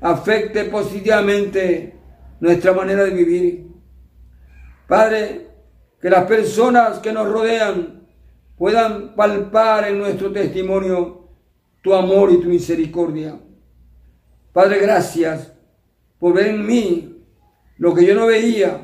afecte 0.00 0.66
positivamente 0.66 1.96
nuestra 2.38 2.72
manera 2.72 3.02
de 3.02 3.10
vivir. 3.10 3.66
Padre, 4.86 5.48
que 6.00 6.08
las 6.08 6.26
personas 6.26 7.00
que 7.00 7.12
nos 7.12 7.28
rodean 7.28 8.06
puedan 8.56 9.16
palpar 9.16 9.88
en 9.88 9.98
nuestro 9.98 10.30
testimonio 10.30 11.28
tu 11.82 11.92
amor 11.92 12.30
y 12.30 12.40
tu 12.40 12.46
misericordia. 12.46 13.40
Padre, 14.52 14.78
gracias 14.78 15.52
por 16.20 16.34
ver 16.34 16.50
en 16.50 16.66
mí 16.68 17.24
lo 17.78 17.92
que 17.96 18.06
yo 18.06 18.14
no 18.14 18.26
veía. 18.26 18.80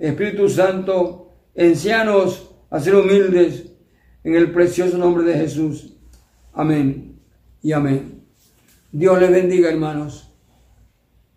Espíritu 0.00 0.48
Santo, 0.48 1.30
enséñanos 1.54 2.50
a 2.70 2.80
ser 2.80 2.96
humildes 2.96 3.70
en 4.24 4.34
el 4.34 4.50
precioso 4.50 4.98
nombre 4.98 5.22
de 5.22 5.34
Jesús. 5.34 5.93
Amén 6.54 7.20
y 7.62 7.72
amén. 7.72 8.22
Dios 8.92 9.18
les 9.20 9.30
bendiga, 9.30 9.70
hermanos. 9.70 10.33